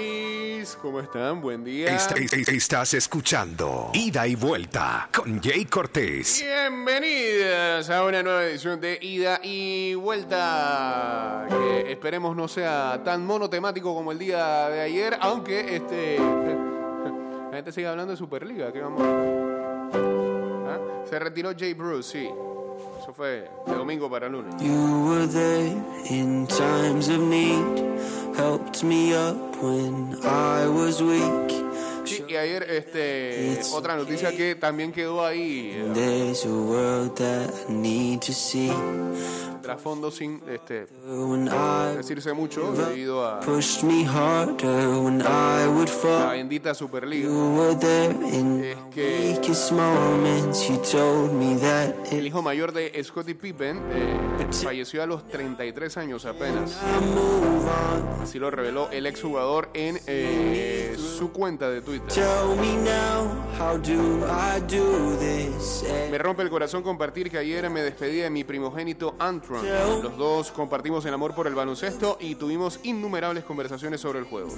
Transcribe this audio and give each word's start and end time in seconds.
Olis, 0.00 0.76
¿cómo 0.82 1.00
están? 1.00 1.40
Buen 1.40 1.64
día. 1.64 1.94
Est- 1.94 2.12
est- 2.18 2.48
estás 2.50 2.92
escuchando 2.92 3.90
Ida 3.94 4.26
y 4.26 4.34
Vuelta 4.34 5.08
con 5.14 5.40
Jay 5.42 5.64
Cortés. 5.64 6.42
Bienvenidas 6.44 7.88
a 7.88 8.04
una 8.04 8.22
nueva 8.22 8.44
edición 8.44 8.78
de 8.78 8.98
Ida 9.00 9.40
y 9.42 9.94
Vuelta. 9.94 11.46
Que 11.48 11.92
esperemos 11.92 12.36
no 12.36 12.46
sea 12.46 13.00
tan 13.02 13.24
monotemático 13.24 13.94
como 13.94 14.12
el 14.12 14.18
día 14.18 14.68
de 14.68 14.80
ayer, 14.82 15.16
aunque 15.20 15.76
este 15.76 16.18
la 17.50 17.56
gente 17.56 17.72
sigue 17.72 17.86
hablando 17.86 18.10
de 18.12 18.18
Superliga. 18.18 18.70
¿Qué 18.72 18.80
vamos 18.82 19.00
a 19.00 20.74
¿Ah? 20.74 20.78
Se 21.08 21.18
retiró 21.18 21.52
Jay 21.58 21.72
Bruce, 21.72 22.18
sí. 22.18 22.28
Eso 23.00 23.14
fue 23.14 23.48
de 23.66 23.74
domingo 23.74 24.10
para 24.10 24.28
lunes. 24.28 24.54
You 24.60 25.08
were 25.08 25.26
there 25.28 25.74
in 26.10 26.46
times 26.46 27.08
of 27.08 27.18
need, 27.18 27.64
helped 28.36 28.84
me 28.84 29.14
up 29.14 29.56
when 29.62 30.18
I 30.22 30.68
was 30.68 31.02
weak. 31.02 31.66
Sí, 32.04 32.22
y 32.28 32.36
ayer 32.36 32.62
este 32.70 33.58
otra 33.72 33.96
noticia 33.96 34.30
que 34.30 34.54
también 34.54 34.92
quedó 34.92 35.24
ahí 35.24 35.72
eh, 35.74 35.90
There's 35.92 36.44
a 36.44 36.48
world 36.48 37.16
that 37.16 37.50
I 37.68 37.72
need 37.72 38.20
to 38.22 38.32
see. 38.32 38.70
Trasfondo 39.66 40.10
sin 40.10 40.40
este 40.48 40.86
decirse 41.96 42.32
mucho 42.32 42.72
debido 42.72 43.26
a 43.26 43.40
la 46.24 46.30
bendita 46.30 46.74
Superliga. 46.74 47.28
Es 48.62 48.76
que- 48.94 49.30
El 52.10 52.26
hijo 52.26 52.42
mayor 52.42 52.72
de 52.72 52.92
Scottie 53.04 53.34
Pippen 53.34 53.80
eh, 53.92 54.16
falleció 54.62 55.02
a 55.02 55.06
los 55.06 55.26
33 55.28 55.96
años 55.96 56.24
apenas. 56.26 56.76
Así 58.22 58.38
lo 58.38 58.50
reveló 58.50 58.88
el 58.90 59.06
exjugador 59.06 59.68
en 59.74 59.98
eh, 60.06 60.96
su 60.96 61.30
cuenta 61.32 61.68
de 61.70 61.80
Twitter. 61.82 62.08
Me 66.10 66.18
rompe 66.18 66.42
el 66.42 66.50
corazón 66.50 66.82
compartir 66.82 67.30
que 67.30 67.38
ayer 67.38 67.68
me 67.70 67.82
despedí 67.82 68.18
de 68.18 68.30
mi 68.30 68.44
primogénito 68.44 69.14
Antron. 69.18 69.55
Los 70.02 70.16
dos 70.16 70.50
compartimos 70.50 71.04
el 71.06 71.14
amor 71.14 71.34
por 71.34 71.46
el 71.46 71.54
baloncesto 71.54 72.18
y 72.20 72.34
tuvimos 72.34 72.80
innumerables 72.82 73.44
conversaciones 73.44 74.00
sobre 74.00 74.18
el 74.18 74.24
juego. 74.24 74.48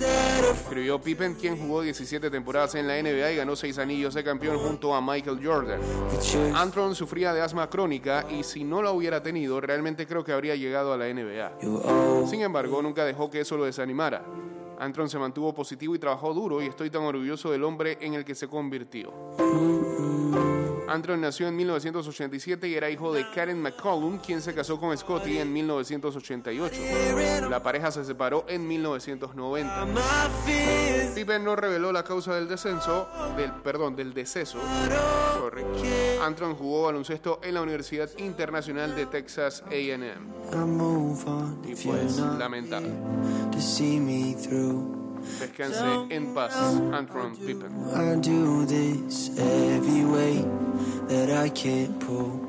Escribió 0.53 1.01
Pippen, 1.01 1.35
quien 1.35 1.59
jugó 1.59 1.83
17 1.83 2.31
temporadas 2.31 2.75
en 2.75 2.87
la 2.87 3.01
NBA 3.01 3.33
y 3.33 3.37
ganó 3.37 3.57
6 3.57 3.79
anillos 3.79 4.15
de 4.15 4.25
campeón 4.25 4.59
junto 4.59 4.95
a 4.95 5.01
Michael 5.01 5.41
Jordan. 5.45 5.81
Antron 6.55 6.95
sufría 6.95 7.33
de 7.33 7.41
asma 7.41 7.69
crónica 7.71 8.27
y 8.31 8.43
si 8.43 8.65
no 8.65 8.83
la 8.83 8.93
hubiera 8.93 9.23
tenido, 9.23 9.61
realmente 9.61 10.07
creo 10.07 10.25
que 10.25 10.33
habría 10.33 10.57
llegado 10.57 10.93
a 10.93 10.97
la 10.97 11.07
NBA. 11.13 12.27
Sin 12.29 12.43
embargo, 12.43 12.83
nunca 12.83 13.05
dejó 13.05 13.31
que 13.31 13.41
eso 13.41 13.57
lo 13.57 13.65
desanimara. 13.65 14.25
Antron 14.79 15.09
se 15.09 15.19
mantuvo 15.19 15.53
positivo 15.53 15.95
y 15.95 15.99
trabajó 15.99 16.33
duro 16.33 16.63
y 16.63 16.67
estoy 16.67 16.89
tan 16.89 17.03
orgulloso 17.03 17.51
del 17.51 17.65
hombre 17.65 17.99
en 18.01 18.15
el 18.15 18.25
que 18.25 18.35
se 18.35 18.47
convirtió. 18.47 19.13
Antron 20.89 21.21
nació 21.21 21.49
en 21.49 21.57
1987 21.57 22.69
y 22.69 22.75
era 22.75 22.91
hijo 22.91 23.13
de 23.13 23.29
Karen 23.31 23.61
McCollum, 23.61 24.19
quien 24.19 24.41
se 24.41 24.55
casó 24.55 24.81
con 24.81 24.97
Scotty 24.97 25.39
en 25.39 25.53
1988. 25.53 26.81
La 27.51 27.63
pareja 27.63 27.91
se 27.91 28.05
separó 28.05 28.45
en 28.49 28.67
1990. 28.67 29.87
my 29.87 30.01
fears. 30.45 31.13
Pippen 31.15 31.45
no 31.45 31.57
reveló 31.57 31.93
la 31.93 32.03
causa 32.05 32.35
del 32.35 32.49
descenso, 32.49 33.09
del 33.37 33.53
perdón, 33.53 33.97
del 33.97 34.15
deceso. 34.15 34.59
Sorry. 35.35 35.63
Antron 36.23 36.55
jugó 36.55 36.85
baloncesto 36.85 37.41
en 37.43 37.55
la 37.55 37.63
Universidad 37.63 38.09
Internacional 38.19 38.95
de 38.95 39.07
Texas 39.07 39.63
A&M 39.69 40.07
y 41.67 41.75
pues 41.75 42.19
lamentable. 42.19 42.91
Descanse 45.41 46.07
en 46.15 46.35
paz, 46.35 46.55
Antron 46.93 47.37
Pippen. 47.37 47.73
I 47.95 48.17
do 48.21 48.65
this 48.67 49.31
every 49.39 50.05
way 50.05 50.45
that 51.09 51.31
I 51.31 51.51
can't 51.51 51.99
pull. 52.01 52.47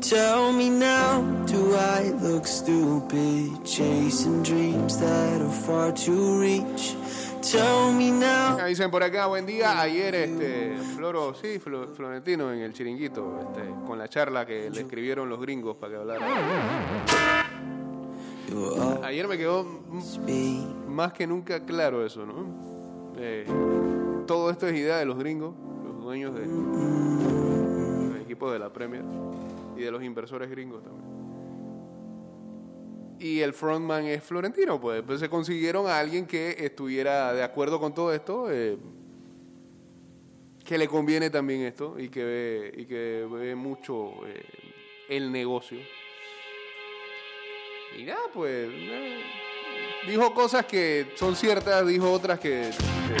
Tell 0.00 0.52
me 0.52 0.70
now, 0.70 1.20
do 1.46 1.74
I 1.74 2.12
look 2.22 2.46
stupid 2.46 3.64
chasing 3.64 4.42
dreams 4.42 4.98
that 4.98 5.40
are 5.40 5.50
far 5.66 5.92
to 6.04 6.40
reach? 6.40 6.94
Tell 7.42 7.92
me 7.92 8.10
now. 8.10 8.58
Dicen 8.66 8.90
por 8.90 9.02
acá, 9.02 9.26
buen 9.26 9.46
día. 9.46 9.80
Ayer, 9.80 10.14
este, 10.14 10.76
Floro, 10.96 11.34
sí, 11.34 11.58
Flo- 11.58 11.88
Florentino 11.94 12.52
en 12.52 12.60
el 12.60 12.72
chiringuito, 12.72 13.38
este, 13.40 13.68
con 13.86 13.98
la 13.98 14.08
charla 14.08 14.44
que 14.46 14.68
le 14.70 14.80
escribieron 14.80 15.28
los 15.28 15.40
gringos 15.40 15.76
para 15.76 15.92
que 15.92 15.98
hablara. 15.98 17.45
Ayer 19.02 19.26
me 19.28 19.36
quedó 19.36 19.64
más 20.88 21.12
que 21.12 21.26
nunca 21.26 21.64
claro 21.64 22.04
eso, 22.04 22.24
¿no? 22.24 23.14
Eh, 23.18 23.46
todo 24.26 24.50
esto 24.50 24.66
es 24.68 24.76
idea 24.76 24.98
de 24.98 25.06
los 25.06 25.18
gringos, 25.18 25.54
los 25.84 26.02
dueños 26.02 26.34
de 26.34 26.46
los 26.46 28.20
equipos 28.20 28.52
de 28.52 28.58
la 28.58 28.72
Premier 28.72 29.04
y 29.76 29.80
de 29.80 29.90
los 29.90 30.02
inversores 30.02 30.50
gringos 30.50 30.82
también. 30.82 31.06
Y 33.18 33.40
el 33.40 33.54
frontman 33.54 34.04
es 34.04 34.22
Florentino, 34.22 34.80
pues. 34.80 35.02
Pues 35.02 35.20
se 35.20 35.30
consiguieron 35.30 35.86
a 35.86 35.98
alguien 35.98 36.26
que 36.26 36.56
estuviera 36.58 37.32
de 37.32 37.42
acuerdo 37.42 37.80
con 37.80 37.94
todo 37.94 38.12
esto, 38.12 38.52
eh, 38.52 38.76
que 40.64 40.76
le 40.76 40.86
conviene 40.86 41.30
también 41.30 41.62
esto 41.62 41.98
y 41.98 42.08
que 42.08 42.24
ve, 42.24 42.74
y 42.76 42.84
que 42.84 43.26
ve 43.30 43.54
mucho 43.54 44.12
eh, 44.26 44.44
el 45.08 45.32
negocio. 45.32 45.78
Y 47.96 48.04
nada, 48.04 48.20
pues. 48.32 48.68
eh, 48.72 49.22
dijo 50.06 50.32
cosas 50.34 50.66
que 50.66 51.12
son 51.16 51.34
ciertas, 51.34 51.86
dijo 51.86 52.10
otras 52.12 52.38
que, 52.38 52.70
que 53.08 53.14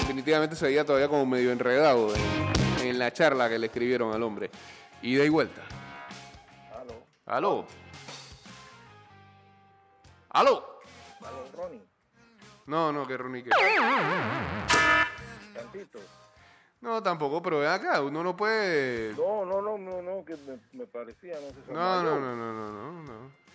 definitivamente 0.00 0.56
se 0.56 0.66
veía 0.66 0.84
todavía 0.84 1.08
como 1.08 1.26
medio 1.26 1.52
enredado 1.52 2.12
en, 2.14 2.86
en 2.86 2.98
la 2.98 3.12
charla 3.12 3.48
que 3.48 3.58
le 3.58 3.66
escribieron 3.66 4.12
al 4.14 4.22
hombre. 4.22 4.50
Ida 5.02 5.24
y 5.24 5.28
vuelta. 5.28 5.62
Aló, 6.72 7.06
¿Aló? 7.26 7.66
¿Aló? 10.30 10.80
aló, 11.20 11.44
Ronnie, 11.54 11.82
No, 12.66 12.92
no, 12.92 13.06
que 13.06 13.16
Ronnie 13.16 13.44
que. 13.44 13.50
tantito. 15.54 15.98
No, 16.80 17.02
tampoco, 17.02 17.42
pero 17.42 17.60
ven 17.60 17.70
acá, 17.70 18.00
uno 18.02 18.22
no 18.22 18.36
puede. 18.36 19.12
No, 19.14 19.44
no, 19.44 19.60
no, 19.62 19.76
no, 19.78 20.02
no, 20.02 20.24
que 20.24 20.36
me, 20.36 20.58
me 20.72 20.86
parecía, 20.86 21.34
no 21.34 21.48
sé. 21.48 21.72
No, 21.72 22.02
no, 22.02 22.20
no, 22.20 22.36
no, 22.36 22.52
no, 22.52 22.72
no, 22.72 23.02
no. 23.02 23.45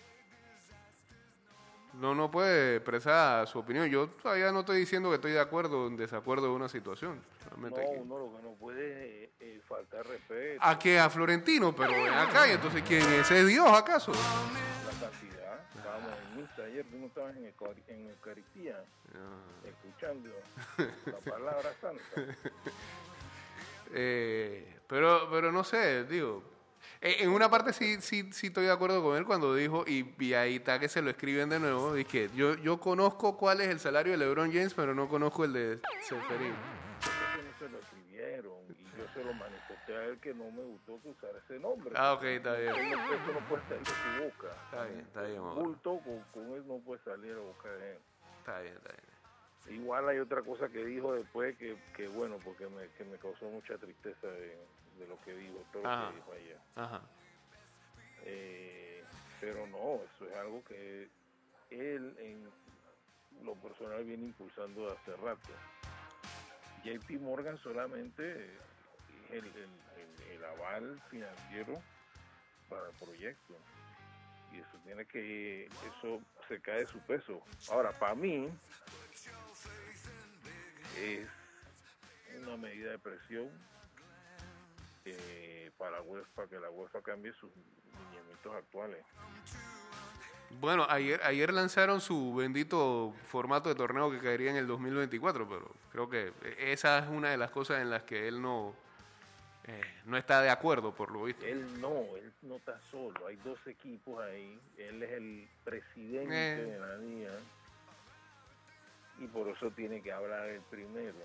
No, 1.93 2.15
no 2.15 2.31
puede 2.31 2.77
expresar 2.77 3.47
su 3.47 3.59
opinión. 3.59 3.87
Yo 3.89 4.07
todavía 4.09 4.51
no 4.51 4.61
estoy 4.61 4.79
diciendo 4.79 5.09
que 5.09 5.15
estoy 5.15 5.31
de 5.33 5.39
acuerdo 5.39 5.83
o 5.83 5.87
en 5.87 5.97
desacuerdo 5.97 6.47
de 6.47 6.53
una 6.53 6.69
situación. 6.69 7.21
No, 7.57 7.67
no, 8.05 8.17
lo 8.17 8.37
que 8.37 8.43
no 8.43 8.51
puede 8.59 9.25
es 9.25 9.29
eh, 9.41 9.61
faltar 9.67 10.05
respeto, 10.07 10.61
¿A 10.63 10.79
qué? 10.79 10.97
A 10.99 11.09
Florentino, 11.09 11.75
pero 11.75 11.91
ven 11.91 12.13
acá, 12.13 12.47
y 12.47 12.51
entonces 12.51 12.81
¿quién 12.87 13.01
es? 13.11 13.29
¿Es 13.29 13.45
Dios 13.47 13.67
acaso? 13.69 14.13
la 14.13 15.09
cantidad. 15.09 15.59
Estábamos 15.75 16.09
en 16.31 16.41
misa 16.41 16.63
ayer, 16.63 16.85
tú 16.89 16.97
no 16.97 17.07
estabas 17.07 17.35
en, 17.35 17.53
Eucari- 17.53 17.83
en 17.87 18.09
Eucaristía, 18.09 18.83
escuchando 19.65 20.29
la 20.77 21.17
palabra 21.31 21.73
santa. 21.81 22.35
Eh, 23.93 24.77
pero, 24.87 25.27
pero 25.29 25.51
no 25.51 25.63
sé, 25.65 26.05
digo. 26.05 26.43
En 27.01 27.29
una 27.29 27.49
parte 27.49 27.73
sí, 27.73 27.99
sí, 28.01 28.31
sí 28.31 28.47
estoy 28.47 28.65
de 28.65 28.71
acuerdo 28.71 29.01
con 29.01 29.17
él 29.17 29.25
cuando 29.25 29.55
dijo, 29.55 29.83
y, 29.87 30.13
y 30.19 30.33
ahí 30.33 30.57
está 30.57 30.79
que 30.79 30.87
se 30.87 31.01
lo 31.01 31.09
escriben 31.09 31.49
de 31.49 31.59
nuevo, 31.59 31.97
y 31.97 32.05
que 32.05 32.29
yo, 32.35 32.55
yo 32.55 32.79
conozco 32.79 33.37
cuál 33.37 33.61
es 33.61 33.69
el 33.69 33.79
salario 33.79 34.11
de 34.11 34.17
LeBron 34.17 34.51
James, 34.51 34.73
pero 34.73 34.93
no 34.93 35.09
conozco 35.09 35.45
el 35.45 35.53
de 35.53 35.79
Seferín. 36.01 36.51
No 36.51 37.57
se 37.59 37.69
lo 37.69 37.79
escribieron 37.79 38.53
y 38.69 38.97
yo 38.97 39.07
se 39.13 39.23
lo 39.23 39.33
manifesté 39.33 39.95
a 39.95 40.05
él 40.05 40.19
que 40.19 40.33
no 40.33 40.51
me 40.51 40.63
gustó 40.63 41.01
que 41.01 41.09
usara 41.09 41.37
ese 41.39 41.59
nombre. 41.59 41.93
Ah, 41.95 42.13
ok, 42.13 42.23
está 42.23 42.53
bien. 42.55 42.75
Eso 42.75 43.33
no, 43.33 43.39
puede 43.47 43.63
salir 43.63 43.83
de 43.83 43.89
su 43.89 44.23
boca. 44.23 44.55
Está 44.65 44.85
bien, 44.85 44.99
está 44.99 45.21
bien. 45.23 45.41
Bulto 45.41 45.99
con, 45.99 46.19
con 46.33 46.53
él 46.53 46.63
no 46.67 46.77
puede 46.79 47.01
salir 47.03 47.33
a 47.33 47.39
boca 47.39 47.69
de 47.69 47.91
él. 47.93 47.99
Está 48.39 48.59
bien, 48.61 48.75
está 48.75 48.89
bien. 48.89 49.11
Igual 49.81 50.09
hay 50.09 50.19
otra 50.19 50.41
cosa 50.41 50.69
que 50.69 50.83
dijo 50.83 51.13
después 51.13 51.55
que, 51.57 51.77
que 51.95 52.07
bueno, 52.07 52.37
porque 52.43 52.67
me, 52.67 52.87
que 52.97 53.03
me 53.05 53.17
causó 53.17 53.45
mucha 53.45 53.77
tristeza 53.77 54.27
de, 54.27 54.57
de 54.97 55.07
lo 55.07 55.19
que 55.21 55.33
dijo, 55.33 55.65
todo 55.71 55.85
Ajá. 55.87 56.05
lo 56.05 56.09
que 56.11 56.15
dijo 56.17 56.33
ayer. 56.33 56.59
Ajá. 56.75 57.01
Eh, 58.25 59.03
pero 59.39 59.65
no, 59.67 60.03
eso 60.03 60.27
es 60.29 60.35
algo 60.35 60.63
que 60.63 61.09
él 61.71 62.15
en 62.19 62.49
lo 63.43 63.55
personal 63.55 64.03
viene 64.03 64.25
impulsando 64.25 64.87
de 64.87 64.93
hace 64.93 65.15
rato. 65.17 65.53
JP 66.83 67.19
Morgan 67.21 67.57
solamente 67.59 68.45
es 68.45 68.51
el, 69.31 69.45
el- 69.45 69.55
el- 69.55 70.31
el 70.33 70.45
aval 70.45 71.01
financiero 71.09 71.81
para 72.69 72.87
el 72.87 72.95
proyecto. 72.95 73.55
Y 74.51 74.59
eso 74.59 74.77
tiene 74.83 75.05
que, 75.05 75.65
eso 75.65 76.21
se 76.47 76.59
cae 76.61 76.79
de 76.79 76.87
su 76.87 76.99
peso. 76.99 77.41
Ahora, 77.69 77.91
para 77.97 78.15
mí, 78.15 78.49
es 80.97 81.27
una 82.43 82.57
medida 82.57 82.91
de 82.91 82.99
presión 82.99 83.49
eh, 85.05 85.71
para 85.77 86.01
UEFA, 86.01 86.47
que 86.47 86.59
la 86.59 86.69
UEFA 86.69 87.01
cambie 87.01 87.33
sus 87.33 87.49
lineamientos 88.09 88.53
actuales. 88.55 89.03
Bueno, 90.59 90.85
ayer, 90.89 91.21
ayer 91.23 91.53
lanzaron 91.53 92.01
su 92.01 92.35
bendito 92.35 93.13
formato 93.27 93.69
de 93.69 93.75
torneo 93.75 94.11
que 94.11 94.19
caería 94.19 94.51
en 94.51 94.57
el 94.57 94.67
2024, 94.67 95.47
pero 95.47 95.71
creo 95.91 96.09
que 96.09 96.33
esa 96.59 96.99
es 96.99 97.07
una 97.09 97.29
de 97.29 97.37
las 97.37 97.51
cosas 97.51 97.81
en 97.81 97.89
las 97.89 98.03
que 98.03 98.27
él 98.27 98.41
no, 98.41 98.73
eh, 99.63 99.81
no 100.05 100.17
está 100.17 100.41
de 100.41 100.49
acuerdo, 100.49 100.93
por 100.93 101.11
lo 101.11 101.23
visto. 101.23 101.45
Él 101.45 101.79
no, 101.79 102.03
él 102.17 102.33
no 102.41 102.57
está 102.57 102.77
solo. 102.91 103.27
Hay 103.27 103.37
dos 103.37 103.65
equipos 103.65 104.21
ahí. 104.21 104.59
Él 104.77 105.01
es 105.03 105.11
el 105.11 105.47
presidente 105.63 106.53
Eh. 106.53 106.65
de 106.65 106.79
la 106.79 106.97
liga. 106.97 107.31
Y 109.19 109.27
por 109.27 109.47
eso 109.47 109.71
tiene 109.71 110.01
que 110.01 110.11
hablar 110.11 110.49
el 110.49 110.61
primero. 110.63 111.15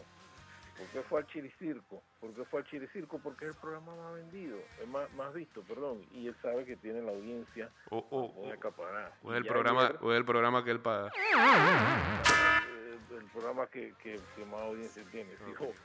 ¿Por 0.79 0.87
qué 0.89 1.03
fue 1.09 1.21
al 1.21 1.27
Chiricirco? 1.29 2.03
¿Por 2.21 2.35
qué 2.35 2.45
fue 2.45 2.61
al 2.61 2.67
Chiricirco? 2.67 3.19
Porque 3.19 3.47
es 3.47 3.55
el 3.55 3.61
programa 3.61 3.95
más 3.97 4.15
vendido, 4.15 4.59
es 4.83 4.89
más, 4.89 5.11
más 5.15 5.33
visto, 5.33 5.63
perdón. 5.63 6.05
Y 6.13 6.29
él 6.29 6.37
sabe 6.43 6.65
que 6.67 6.77
tiene 6.77 7.01
la 7.03 7.13
audiencia 7.13 7.71
O, 7.91 7.99
o- 8.11 8.29
para 8.29 8.35
poder 8.35 8.53
acaparar. 8.53 9.13
o 9.23 9.33
es 9.33 9.39
el 9.39 9.47
programa, 9.47 9.87
ayer, 9.87 9.99
o 10.03 10.13
es 10.13 10.19
el 10.19 10.25
programa 10.25 10.65
que 10.65 10.71
él 10.71 10.81
paga. 10.81 11.09
eh, 11.09 12.99
el 13.19 13.25
programa 13.33 13.67
que, 13.69 13.95
que, 14.03 14.21
que 14.35 14.45
más 14.45 14.61
audiencia 14.61 15.03
tiene. 15.11 15.31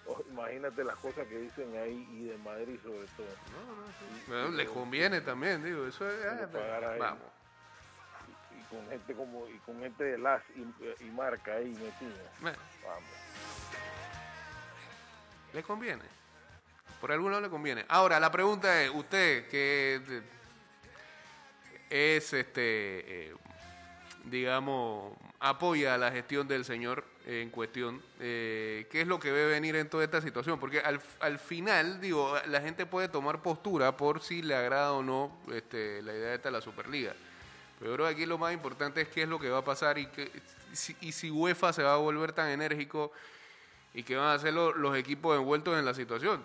Oh, 0.08 0.22
imagínate 0.30 0.84
las 0.84 0.98
cosas 0.98 1.26
que 1.28 1.38
dicen 1.38 1.76
ahí 1.78 2.08
y 2.12 2.26
de 2.26 2.38
Madrid 2.40 2.78
sobre 2.84 3.08
todo. 3.18 3.28
Bueno, 4.28 4.50
le 4.50 4.66
conviene 4.66 5.22
también, 5.22 5.64
digo, 5.64 5.86
eso 5.86 6.10
es... 6.10 6.22
Tiene 6.22 6.40
que 6.42 6.48
pagar 6.48 6.84
a 6.84 6.94
él. 6.96 7.00
vamos. 7.00 7.24
y 8.60 8.64
con 8.76 8.90
gente 8.90 9.14
como 9.16 9.48
y 9.48 9.58
con 9.60 9.80
gente 9.80 10.04
de 10.04 10.18
las 10.18 10.42
y, 10.56 10.66
y 11.06 11.12
marca 11.12 11.54
ahí 11.54 11.70
metida 11.70 12.24
vamos 12.42 13.10
le 15.54 15.64
conviene. 15.64 16.04
Por 17.00 17.12
alguno 17.12 17.42
le 17.42 17.50
conviene. 17.50 17.86
Ahora, 17.90 18.20
la 18.20 18.32
pregunta 18.32 18.82
es, 18.84 18.92
usted 18.94 19.48
que 19.50 20.22
es, 21.90 22.34
este, 22.34 23.30
eh, 23.30 23.34
digamos, 24.26 25.14
apoya 25.40 25.98
la 25.98 26.12
gestión 26.12 26.48
del 26.48 26.64
señor 26.64 27.04
en 27.26 27.50
cuestión, 27.50 28.02
eh, 28.20 28.88
¿qué 28.92 29.02
es 29.02 29.08
lo 29.08 29.20
que 29.20 29.32
ve 29.32 29.46
venir 29.46 29.76
en 29.76 29.90
toda 29.90 30.04
esta 30.04 30.22
situación? 30.22 30.60
Porque 30.60 30.80
al, 30.80 31.02
al 31.20 31.40
final, 31.40 32.00
digo, 32.02 32.36
la 32.48 32.62
gente 32.62 32.86
puede 32.86 33.10
tomar 33.10 33.42
postura 33.42 33.96
por 33.98 34.22
si 34.22 34.42
le 34.42 34.56
agrada 34.56 34.94
o 34.94 35.04
no 35.04 35.40
este, 35.54 36.02
la 36.02 36.14
idea 36.14 36.34
esta 36.36 36.50
de 36.50 36.54
la 36.54 36.62
Superliga. 36.62 37.14
Pero 37.80 38.06
aquí 38.06 38.26
lo 38.28 38.38
más 38.38 38.54
importante 38.54 39.02
es 39.02 39.08
qué 39.08 39.24
es 39.24 39.30
lo 39.30 39.40
que 39.40 39.50
va 39.50 39.60
a 39.60 39.64
pasar 39.66 39.98
y, 39.98 40.06
que, 40.08 40.32
si- 40.72 40.96
y 41.02 41.12
si 41.12 41.32
UEFA 41.32 41.74
se 41.74 41.82
va 41.84 41.94
a 41.96 41.98
volver 41.98 42.32
tan 42.32 42.50
enérgico 42.50 43.12
y 43.94 44.04
qué 44.04 44.16
van 44.16 44.28
a 44.28 44.34
hacer 44.34 44.54
lo- 44.54 44.74
los 44.74 44.96
equipos 44.98 45.38
envueltos 45.38 45.78
en 45.78 45.86
la 45.86 45.94
situación. 45.94 46.42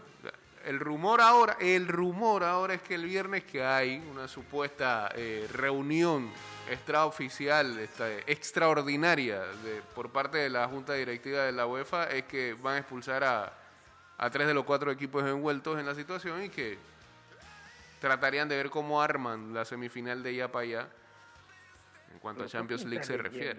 El 0.65 0.81
rumor 0.81 1.21
ahora, 1.21 1.57
el 1.61 1.87
rumor 1.87 2.43
ahora 2.43 2.75
es 2.75 2.83
que 2.83 2.97
el 2.97 3.05
viernes 3.05 3.45
que 3.45 3.63
hay 3.65 3.99
una 4.11 4.27
supuesta 4.27 5.11
eh, 5.15 5.47
reunión 5.53 6.29
extraoficial, 6.69 7.79
esta, 7.79 8.11
extraordinaria 8.27 9.41
de, 9.41 9.81
por 9.95 10.11
parte 10.11 10.39
de 10.39 10.51
la 10.51 10.67
Junta 10.67 10.95
Directiva 10.95 11.43
de 11.43 11.53
la 11.53 11.67
UEFA, 11.67 12.05
es 12.11 12.25
que 12.25 12.55
van 12.55 12.75
a 12.75 12.79
expulsar 12.79 13.23
a, 13.23 13.53
a 14.19 14.31
tres 14.31 14.49
de 14.49 14.55
los 14.55 14.65
cuatro 14.65 14.91
equipos 14.91 15.23
envueltos 15.25 15.79
en 15.79 15.87
la 15.87 15.95
situación 15.95 16.43
y 16.43 16.49
que 16.49 16.79
tratarían 18.01 18.49
de 18.49 18.57
ver 18.57 18.71
cómo 18.71 19.01
arman 19.01 19.55
la 19.55 19.65
semifinal 19.65 20.23
de 20.23 20.31
allá 20.31 20.51
para 20.51 20.63
allá 20.65 20.89
en 22.13 22.19
cuanto 22.19 22.43
a 22.43 22.47
Pero 22.47 22.51
¿por 22.51 22.51
qué 22.51 22.53
Champions 22.53 22.85
League 22.87 23.05
se 23.05 23.17
refiere. 23.17 23.55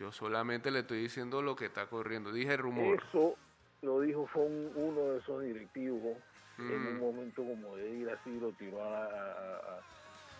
Yo 0.00 0.10
solamente 0.10 0.70
le 0.70 0.78
estoy 0.78 1.02
diciendo 1.02 1.42
lo 1.42 1.54
que 1.54 1.66
está 1.66 1.86
corriendo. 1.86 2.32
Dije 2.32 2.56
rumor. 2.56 2.98
eso 3.06 3.36
lo 3.82 4.00
dijo 4.00 4.26
fue 4.28 4.44
un- 4.44 4.72
uno 4.74 5.00
de 5.12 5.18
esos 5.18 5.42
directivos 5.42 6.16
en 6.58 6.82
Mm. 6.82 6.86
un 6.88 6.98
momento 7.00 7.42
como 7.44 7.76
de 7.76 7.90
ir 7.90 8.08
así 8.10 8.30
lo 8.40 8.50
tiró 8.52 8.82
a- 8.82 9.04
a- 9.04 9.56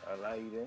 a- 0.07 0.13
al 0.13 0.25
aire 0.27 0.67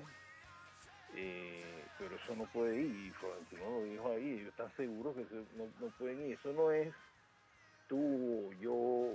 eh, 1.16 1.84
pero 1.98 2.16
eso 2.16 2.34
no 2.34 2.44
puede 2.52 2.76
ir 2.80 3.06
y 3.06 3.10
Florentino 3.12 3.70
lo 3.70 3.84
dijo 3.84 4.10
ahí 4.12 4.32
ellos 4.34 4.48
están 4.48 4.74
seguros 4.76 5.14
que 5.14 5.24
se- 5.26 5.56
no, 5.56 5.66
no 5.80 5.86
pueden 5.98 6.26
ir 6.26 6.34
eso 6.38 6.52
no 6.52 6.72
es 6.72 6.92
tú 7.94 8.48
o 8.48 8.52
yo 8.54 9.12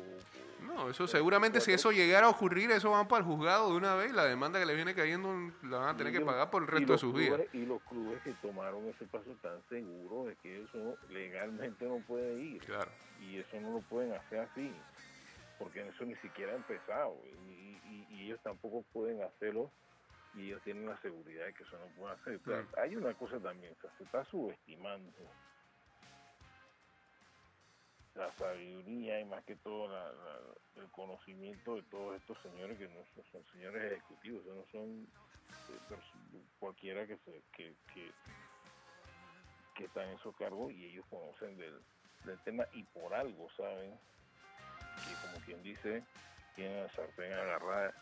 No, 0.66 0.90
eso 0.90 1.08
seguramente 1.08 1.60
si 1.62 1.72
eso 1.74 1.92
llegara 1.92 2.28
a 2.28 2.30
ocurrir, 2.30 2.72
eso 2.72 2.92
van 2.92 3.08
para 3.08 3.20
el 3.22 3.26
juzgado 3.26 3.72
de 3.72 3.78
una 3.78 3.96
vez 3.96 4.12
y 4.12 4.16
la 4.16 4.24
demanda 4.26 4.60
que 4.60 4.66
le 4.66 4.76
viene 4.76 4.94
cayendo 4.96 5.34
la 5.64 5.78
van 5.80 5.90
a 5.96 5.98
tener 5.98 6.14
que 6.14 6.22
pagar 6.22 6.50
por 6.50 6.62
el 6.64 6.68
resto 6.68 6.94
de 6.94 6.98
sus 7.00 7.14
clubes- 7.14 7.38
vidas. 7.38 7.54
Y 7.54 7.66
los 7.66 7.81
clubes 7.84 8.22
que 8.24 8.31
tomaron 8.34 8.86
ese 8.88 9.06
paso 9.06 9.31
están 9.31 9.62
seguros 9.70 10.28
de 10.28 10.36
que 10.38 10.64
eso 10.64 10.96
legalmente 11.10 11.86
no 11.86 11.98
puede 12.08 12.40
ir. 12.42 12.62
Claro. 12.64 12.92
Y 13.22 13.38
eso 13.38 13.60
no 13.62 13.72
lo 13.74 13.80
pueden 13.81 14.14
hacer 14.14 14.40
así, 14.40 14.72
porque 15.58 15.81
eso 15.88 16.06
ni 16.06 16.16
siquiera 16.18 16.54
ha 16.54 16.56
empezado. 16.56 17.18
Y, 17.50 17.78
y- 17.90 18.08
y 18.12 18.26
ellos 18.26 18.40
tampoco 18.44 18.84
pueden 18.94 19.22
hacerlo 19.24 19.72
y 20.36 20.48
ellos 20.48 20.62
tienen 20.64 20.86
la 20.86 20.98
seguridad 21.02 21.46
de 21.48 21.54
que 21.54 21.64
eso 21.64 21.78
no 21.80 21.88
puede 22.00 22.14
hacer. 22.16 22.40
Mm. 22.46 22.68
Hay 22.80 22.96
una 22.96 23.14
cosa 23.16 23.40
también, 23.40 23.74
o 23.78 23.81
sea, 23.81 23.90
se 23.98 24.04
está 24.04 24.24
subestimando 24.26 25.12
la 28.19 28.33
sabiduría 28.38 29.21
y 29.21 29.25
más 29.25 29.45
que 29.45 29.57
todo 29.57 29.89
la- 29.89 30.13
la- 30.13 30.56
el 30.83 30.92
conocimiento 30.92 31.75
de 31.77 31.83
todos 31.86 32.18
estos 32.18 32.42
señores 32.44 32.77
que 32.80 32.89
no 32.89 33.06
son, 33.16 33.25
son 33.31 33.45
señores 33.54 33.92
ejecutivos, 33.94 34.45
no 34.45 34.66
son 34.71 35.07
eh, 35.69 35.81
cualquiera 36.60 37.07
que 37.07 37.18
se 37.19 37.44
que, 37.54 37.75
que, 37.94 38.16
que 39.75 39.86
está 39.86 40.04
en 40.06 40.16
esos 40.18 40.36
cargos 40.36 40.74
y 40.74 40.86
ellos 40.86 41.06
conocen 41.10 41.57
del, 41.57 41.81
del 42.24 42.42
tema 42.42 42.68
y 42.74 42.86
por 42.86 43.13
algo 43.13 43.50
saben 43.57 44.00
que 45.01 45.18
como 45.18 45.42
quien 45.42 45.63
dice 45.63 46.07
tienen 46.56 46.83
la 46.83 46.92
sartén 46.95 47.33
agarrada 47.33 47.95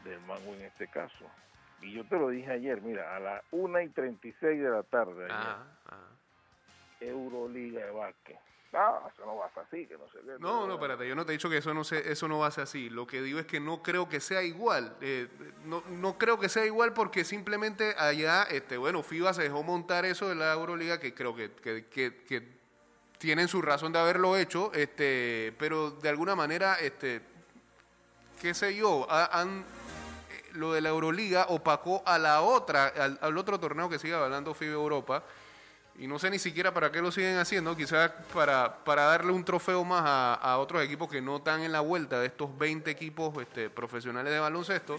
del 0.00 0.20
mango 0.22 0.54
en 0.56 0.62
este 0.66 0.88
caso 0.88 1.34
y 1.78 1.94
yo 1.94 2.06
te 2.06 2.16
lo 2.18 2.30
dije 2.30 2.50
ayer 2.52 2.82
mira 2.82 3.16
a 3.16 3.20
las 3.20 3.44
1 3.52 3.82
y 3.82 3.90
36 3.92 4.60
de 4.62 4.70
la 4.70 4.82
tarde 4.84 5.26
ayer, 5.28 5.58
Ajá, 5.58 5.80
ajá. 5.86 6.20
Euroliga 7.08 7.84
de 7.84 7.90
básquet 7.90 8.38
no, 8.72 9.08
eso 9.08 9.24
no 9.24 9.36
va 9.36 9.46
a 9.46 9.50
ser 9.54 9.62
así 9.62 9.86
que 9.86 9.96
no 9.96 10.08
sé 10.10 10.18
qué 10.26 10.32
No, 10.40 10.66
no, 10.66 10.74
espérate, 10.74 11.06
yo 11.08 11.14
no 11.14 11.24
te 11.24 11.30
he 11.30 11.36
dicho 11.36 11.48
que 11.48 11.58
eso 11.58 11.72
no, 11.72 11.84
se, 11.84 12.10
eso 12.10 12.26
no 12.26 12.40
va 12.40 12.48
a 12.48 12.50
ser 12.50 12.64
así. 12.64 12.90
Lo 12.90 13.06
que 13.06 13.22
digo 13.22 13.38
es 13.38 13.46
que 13.46 13.60
no 13.60 13.84
creo 13.84 14.08
que 14.08 14.18
sea 14.18 14.42
igual. 14.42 14.96
Eh, 15.00 15.28
no, 15.64 15.84
no 15.90 16.18
creo 16.18 16.40
que 16.40 16.48
sea 16.48 16.66
igual 16.66 16.92
porque 16.92 17.22
simplemente 17.24 17.94
allá, 17.96 18.42
este, 18.50 18.76
bueno, 18.76 19.04
FIBA 19.04 19.32
se 19.32 19.44
dejó 19.44 19.62
montar 19.62 20.04
eso 20.04 20.28
de 20.28 20.34
la 20.34 20.52
Euroliga, 20.52 20.98
que 20.98 21.14
creo 21.14 21.36
que, 21.36 21.52
que, 21.52 21.86
que- 21.86 22.24
que 22.24 22.48
tienen 23.18 23.46
su 23.46 23.62
razón 23.62 23.92
de 23.92 24.00
haberlo 24.00 24.36
hecho, 24.36 24.72
este, 24.74 25.54
pero 25.56 25.92
de 25.92 26.08
alguna 26.08 26.34
manera, 26.34 26.74
este, 26.80 27.20
qué 28.40 28.54
sé 28.54 28.74
yo, 28.74 29.06
ha- 29.08 29.40
han, 29.40 29.60
eh, 29.60 30.42
lo 30.54 30.72
de 30.72 30.80
la 30.80 30.88
Euroliga 30.88 31.46
opacó 31.48 32.02
a 32.04 32.18
la 32.18 32.42
otra, 32.42 32.88
al, 32.88 33.20
al 33.22 33.38
otro 33.38 33.60
torneo 33.60 33.88
que 33.88 34.00
sigue 34.00 34.14
hablando 34.14 34.52
FIBA 34.52 34.72
Europa. 34.74 35.22
Y 35.96 36.08
no 36.08 36.18
sé 36.18 36.28
ni 36.28 36.40
siquiera 36.40 36.74
para 36.74 36.90
qué 36.90 37.00
lo 37.00 37.12
siguen 37.12 37.36
haciendo, 37.36 37.76
quizás 37.76 38.10
para, 38.32 38.82
para 38.84 39.04
darle 39.04 39.30
un 39.30 39.44
trofeo 39.44 39.84
más 39.84 40.02
a, 40.04 40.34
a 40.34 40.58
otros 40.58 40.82
equipos 40.82 41.08
que 41.08 41.20
no 41.20 41.36
están 41.36 41.62
en 41.62 41.70
la 41.70 41.80
vuelta 41.80 42.18
de 42.18 42.26
estos 42.26 42.56
20 42.58 42.90
equipos 42.90 43.32
este, 43.40 43.70
profesionales 43.70 44.32
de 44.32 44.40
baloncesto. 44.40 44.98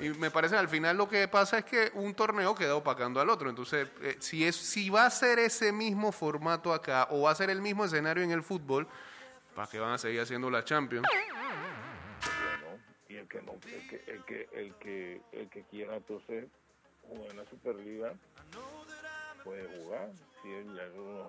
Y 0.00 0.10
me 0.10 0.30
parece 0.30 0.56
al 0.56 0.68
final 0.68 0.98
lo 0.98 1.08
que 1.08 1.26
pasa 1.28 1.58
es 1.58 1.64
que 1.64 1.90
un 1.94 2.14
torneo 2.14 2.54
queda 2.54 2.76
opacando 2.76 3.20
al 3.20 3.30
otro. 3.30 3.48
Entonces, 3.48 3.88
eh, 4.02 4.16
si, 4.20 4.44
es, 4.44 4.54
si 4.54 4.90
va 4.90 5.06
a 5.06 5.10
ser 5.10 5.38
ese 5.38 5.72
mismo 5.72 6.12
formato 6.12 6.74
acá 6.74 7.08
o 7.10 7.22
va 7.22 7.30
a 7.30 7.34
ser 7.34 7.48
el 7.48 7.62
mismo 7.62 7.86
escenario 7.86 8.22
en 8.22 8.30
el 8.30 8.42
fútbol, 8.42 8.86
¿para 9.54 9.68
qué 9.68 9.78
van 9.78 9.92
a 9.92 9.98
seguir 9.98 10.20
haciendo 10.20 10.50
la 10.50 10.62
Champions? 10.62 11.08
el 15.32 15.48
que 15.48 15.64
quiera 15.70 15.96
entonces 15.96 16.46
jugar 17.08 17.30
en 17.30 17.36
la 17.38 17.44
Superliga 17.46 18.12
puede 19.48 19.66
jugar 19.82 20.10
si 20.42 20.52
es 20.52 20.64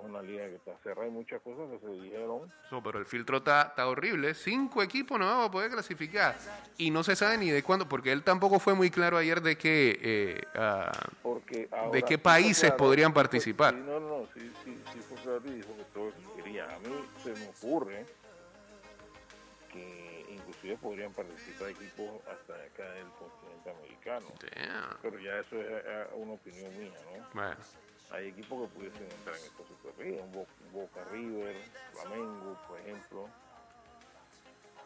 una 0.03 0.21
liga 0.21 0.45
que 0.47 0.55
está 0.55 0.77
cerrada 0.83 1.05
hay 1.05 1.11
muchas 1.11 1.41
cosas 1.41 1.69
que 1.71 1.79
se 1.79 1.91
dijeron 2.03 2.51
No, 2.69 2.83
pero 2.83 2.99
el 2.99 3.05
filtro 3.05 3.37
está, 3.37 3.61
está 3.63 3.87
horrible. 3.87 4.33
Cinco 4.33 4.83
equipos 4.83 5.17
no 5.17 5.25
van 5.25 5.45
a 5.47 5.51
poder 5.51 5.71
clasificar. 5.71 6.35
Y 6.77 6.91
no 6.91 7.01
se 7.03 7.15
sabe 7.15 7.37
ni 7.37 7.49
de 7.49 7.63
cuándo, 7.63 7.87
porque 7.87 8.11
él 8.11 8.23
tampoco 8.23 8.59
fue 8.59 8.75
muy 8.75 8.91
claro 8.91 9.17
ayer 9.17 9.41
de 9.41 9.57
que... 9.57 9.97
eh, 10.01 10.41
ah, 10.55 10.91
porque 11.23 11.67
ahora 11.71 11.91
¿De 11.91 12.03
qué 12.03 12.17
países 12.17 12.71
podrían 12.73 13.09
sí 13.09 13.13
fue- 13.13 13.21
participar? 13.23 13.73
sí, 13.73 13.79
no 13.85 13.99
no 13.99 14.27
sí 14.33 14.51
sí 14.65 14.83
sí 14.93 14.99
fue 14.99 15.17
claro 15.23 15.41
y 15.45 15.51
dijo 15.53 15.75
que 15.77 15.83
todo 15.93 16.11
que 16.35 16.43
quería 16.43 16.65
a 16.65 16.79
mí 16.79 16.89
se 17.23 17.33
me 17.33 17.47
ocurre 17.47 18.05
que 19.71 20.25
inclusive 20.29 20.77
podrían 20.77 21.13
participar 21.13 21.69
equipos 21.69 22.09
hasta 22.27 22.53
acá 22.53 22.91
del 22.93 23.07
continente 23.17 23.69
americano 23.71 24.27
damn. 24.55 24.97
pero 25.01 25.19
ya 25.19 25.39
eso 25.39 25.55
es 25.61 25.67
eh, 25.85 26.07
una 26.15 26.33
opinión 26.33 26.77
mía 26.77 26.91
no 27.17 27.25
Bueno, 27.33 27.55
hay 28.11 28.27
equipos 28.29 28.67
que 28.67 28.75
pudiesen 28.75 29.03
entrar 29.11 29.35
en 29.37 29.43
esta 29.43 29.63
Superliga, 29.67 30.23
un 30.23 30.31
Bo- 30.31 30.47
Boca 30.71 31.03
River, 31.11 31.55
Flamengo, 31.91 32.57
por 32.67 32.79
ejemplo. 32.79 33.29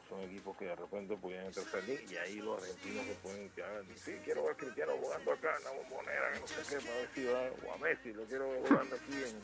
Son 0.10 0.20
equipos 0.22 0.56
que 0.58 0.66
de 0.66 0.76
repente 0.76 1.16
podían 1.18 1.46
entrar 1.48 1.66
salir 1.72 2.02
y 2.12 2.18
ahí 2.18 2.36
los 2.36 2.62
argentinos 2.62 3.06
se 3.08 3.14
pueden 3.16 3.50
quedar. 3.52 3.84
Sí, 4.04 4.20
quiero 4.26 4.44
ver 4.44 4.54
a 4.54 4.58
Cristiano 4.58 4.94
jugando 5.00 5.32
acá 5.32 5.56
en 5.58 5.64
la 5.64 5.72
bombonera, 5.72 6.34
que 6.34 6.40
no 6.42 6.48
sé 6.48 6.62
qué, 6.70 6.76
para 6.86 6.96
ver 6.98 7.10
si 7.16 7.24
va, 7.26 7.42
o 7.70 7.74
a 7.74 7.78
Messi, 7.78 8.14
lo 8.14 8.26
quiero 8.26 8.50
ver 8.50 8.62
jugando 8.62 8.96
aquí 8.96 9.14
en. 9.24 9.42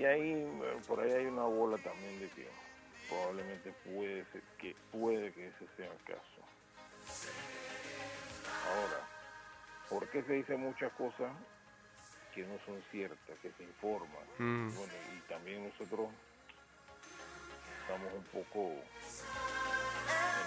Y 0.00 0.04
ahí, 0.04 0.32
eh, 0.32 0.80
por 0.86 1.00
ahí 1.00 1.10
hay 1.10 1.26
una 1.26 1.44
bola 1.44 1.78
también 1.78 2.20
de 2.20 2.28
que 2.30 2.48
probablemente 3.08 3.72
puede 3.84 4.24
ser, 4.26 4.42
que 4.58 4.76
puede 4.92 5.32
que 5.32 5.48
ese 5.48 5.66
sea 5.76 5.90
el 5.90 6.02
caso. 6.04 6.42
Ahora, 8.66 9.05
¿por 9.88 10.08
qué 10.08 10.22
se 10.22 10.32
dicen 10.34 10.60
muchas 10.60 10.92
cosas 10.92 11.32
que 12.34 12.42
no 12.44 12.58
son 12.66 12.82
ciertas, 12.90 13.38
que 13.40 13.50
se 13.52 13.62
informan? 13.64 14.24
Mm. 14.38 14.74
Bueno, 14.74 14.92
y 15.16 15.20
también 15.28 15.68
nosotros 15.68 16.08
estamos 17.82 18.12
un 18.14 18.24
poco 18.24 18.72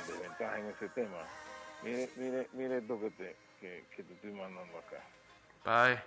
en 0.02 0.08
desventaja 0.08 0.60
en 0.60 0.66
ese 0.68 0.90
tema. 0.90 1.24
Mire, 1.84 2.10
mire, 2.18 2.50
mire 2.54 2.78
esto 2.78 3.00
que 3.00 3.12
te, 3.12 3.36
que, 3.60 3.86
que 3.96 4.04
te 4.04 4.14
estoy 4.14 4.32
mandando 4.32 4.78
acá. 4.78 5.02
Bye. 5.66 6.02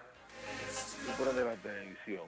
Tú 1.07 1.23
prendes 1.23 1.45
la 1.45 1.57
televisión 1.57 2.27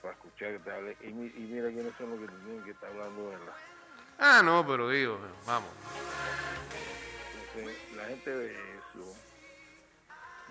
para 0.00 0.14
escuchar 0.14 0.52
que 0.52 0.58
te 0.60 0.70
hable 0.70 0.96
y 1.02 1.12
mira 1.12 1.68
quiénes 1.68 1.94
son 1.96 2.10
los 2.10 2.20
que 2.20 2.26
te 2.26 2.42
tienen 2.42 2.64
que 2.64 2.70
estar 2.70 2.90
hablando 2.90 3.30
de 3.30 3.38
la... 3.38 3.52
Ah, 4.18 4.42
no, 4.42 4.66
pero 4.66 4.88
digo, 4.88 5.18
vamos. 5.46 5.70
Entonces, 7.54 7.96
la 7.96 8.04
gente 8.04 8.30
de 8.30 8.52
eso 8.52 9.14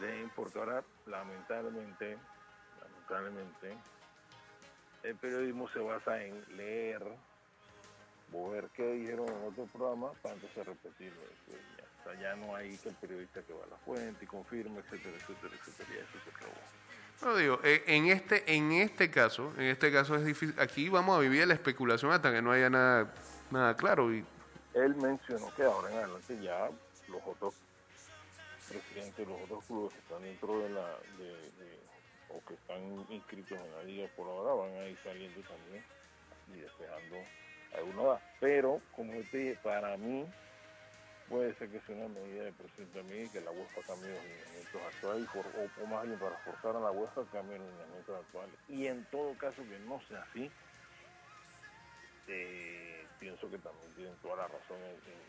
le 0.02 0.22
importa 0.22 0.60
ahora, 0.60 0.84
lamentablemente, 1.06 2.18
lamentablemente, 2.82 3.78
el 5.04 5.16
periodismo 5.16 5.70
se 5.70 5.80
basa 5.80 6.24
en 6.24 6.44
leer 6.58 7.02
o 8.34 8.50
ver 8.52 8.70
qué 8.74 8.94
dijeron 8.94 9.28
en 9.28 9.48
otro 9.48 9.66
programa 9.66 10.12
para 10.22 10.36
entonces 10.36 10.66
repetirlo. 10.66 11.20
después 11.22 11.60
ya. 11.78 11.84
O 12.00 12.04
sea, 12.04 12.22
ya 12.22 12.36
no 12.36 12.56
hay 12.56 12.78
que 12.78 12.90
el 12.90 12.96
periodista 12.96 13.42
que 13.42 13.54
va 13.54 13.66
a 13.66 13.68
la 13.68 13.78
fuente 13.78 14.24
y 14.24 14.28
confirma, 14.28 14.80
etcétera, 14.80 15.16
etcétera, 15.18 15.54
etcétera, 15.56 15.90
y 15.90 15.98
eso 15.98 16.24
se 16.24 16.30
acabó. 16.30 16.54
No 17.22 17.36
digo, 17.36 17.60
eh, 17.64 17.84
en 17.88 18.06
este, 18.08 18.56
en 18.56 18.72
este 18.72 19.12
caso, 19.12 19.52
en 19.58 19.64
este 19.64 19.92
caso 19.92 20.16
es 20.16 20.24
difícil. 20.24 20.58
Aquí 20.60 20.88
vamos 20.88 21.18
a 21.18 21.20
vivir 21.20 21.46
la 21.46 21.54
especulación 21.54 22.12
hasta 22.12 22.32
que 22.32 22.42
no 22.42 22.52
haya 22.52 22.70
nada, 22.70 23.14
nada 23.52 23.76
claro. 23.76 24.14
Y 24.14 24.24
Él 24.74 24.96
mencionó 24.96 25.54
que 25.56 25.64
ahora 25.64 25.92
en 25.92 25.98
adelante 25.98 26.42
ya 26.42 26.70
los 27.10 27.22
otros 27.26 27.54
presidentes 28.68 29.18
de 29.18 29.26
los 29.26 29.42
otros 29.42 29.66
clubes 29.66 29.94
que 29.94 30.00
están 30.00 30.24
dentro 30.24 30.60
de 30.62 30.70
la 30.70 30.98
o 32.30 32.42
que 32.46 32.54
están 32.54 33.06
inscritos 33.10 33.58
en 33.58 33.72
la 33.72 33.84
liga 33.84 34.08
por 34.16 34.28
ahora 34.28 34.54
van 34.54 34.78
a 34.78 34.88
ir 34.88 34.98
saliendo 35.04 35.42
también 35.42 35.84
y 36.48 36.60
despejando 36.60 37.26
alguna 37.74 38.04
edad. 38.04 38.22
Pero, 38.40 38.82
como 38.92 39.24
te 39.32 39.38
dije, 39.38 39.60
para 39.64 39.98
mí 39.98 40.26
puede 41.28 41.54
ser 41.56 41.70
que 41.70 41.80
sea 41.82 41.96
una 41.96 42.08
medida 42.08 42.44
de 42.44 42.54
presión 42.54 42.88
también 42.94 43.26
y 43.26 43.30
que 43.30 43.42
la 43.42 43.52
UEFA 43.52 43.82
cambie 43.84 44.12
los 44.12 44.24
lineamientos 44.24 44.82
actuales, 44.84 45.24
y 45.24 45.28
por- 45.34 45.48
o, 45.48 45.88
más 45.88 46.06
bien 46.06 46.20
para 46.20 46.38
forzar 46.38 46.76
a 46.76 46.80
la 46.80 46.92
UEFA 46.92 47.22
a 47.22 47.26
cambiar 47.26 47.60
los 47.60 47.70
lineamientos 47.70 48.16
actuales. 48.26 48.56
Y 48.68 48.88
en 48.88 49.06
todo 49.06 49.36
caso 49.38 49.64
que 49.68 49.80
no 49.80 50.02
sea 50.08 50.22
así, 50.24 50.52
eh, 52.28 53.08
pienso 53.20 53.50
que 53.50 53.58
también 53.58 53.94
tienen 53.96 54.16
toda 54.18 54.38
la 54.38 54.48
razón 54.48 54.78
en- 54.84 55.29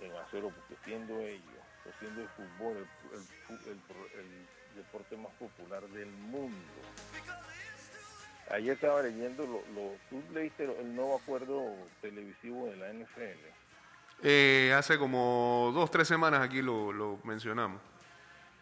en 0.00 0.14
hacerlo, 0.16 0.50
porque 0.50 0.76
siendo 0.84 1.18
ellos, 1.20 1.42
o 1.86 1.98
siendo 2.00 2.22
el 2.22 2.28
fútbol 2.30 2.76
el, 2.76 3.18
el 3.18 3.24
fu- 3.46 3.70
el 3.70 3.76
pro- 3.78 4.20
el 4.20 4.46
deporte 4.76 5.16
más 5.16 5.32
popular 5.34 5.82
del 5.88 6.10
mundo. 6.10 6.56
Ayer 8.50 8.74
estaba 8.74 9.02
leyendo, 9.02 9.44
lo, 9.44 9.60
lo- 9.74 9.96
tú 10.08 10.22
leíste 10.32 10.64
el 10.64 10.94
nuevo 10.94 11.16
acuerdo 11.16 11.74
televisivo 12.00 12.66
de 12.66 12.76
la 12.76 12.92
NFL. 12.92 13.40
eh, 14.22 14.72
hace 14.76 14.98
como 14.98 15.72
dos, 15.74 15.90
tres 15.90 16.06
semanas 16.08 16.40
aquí 16.42 16.62
lo, 16.62 16.92
lo 16.92 17.18
mencionamos. 17.24 17.80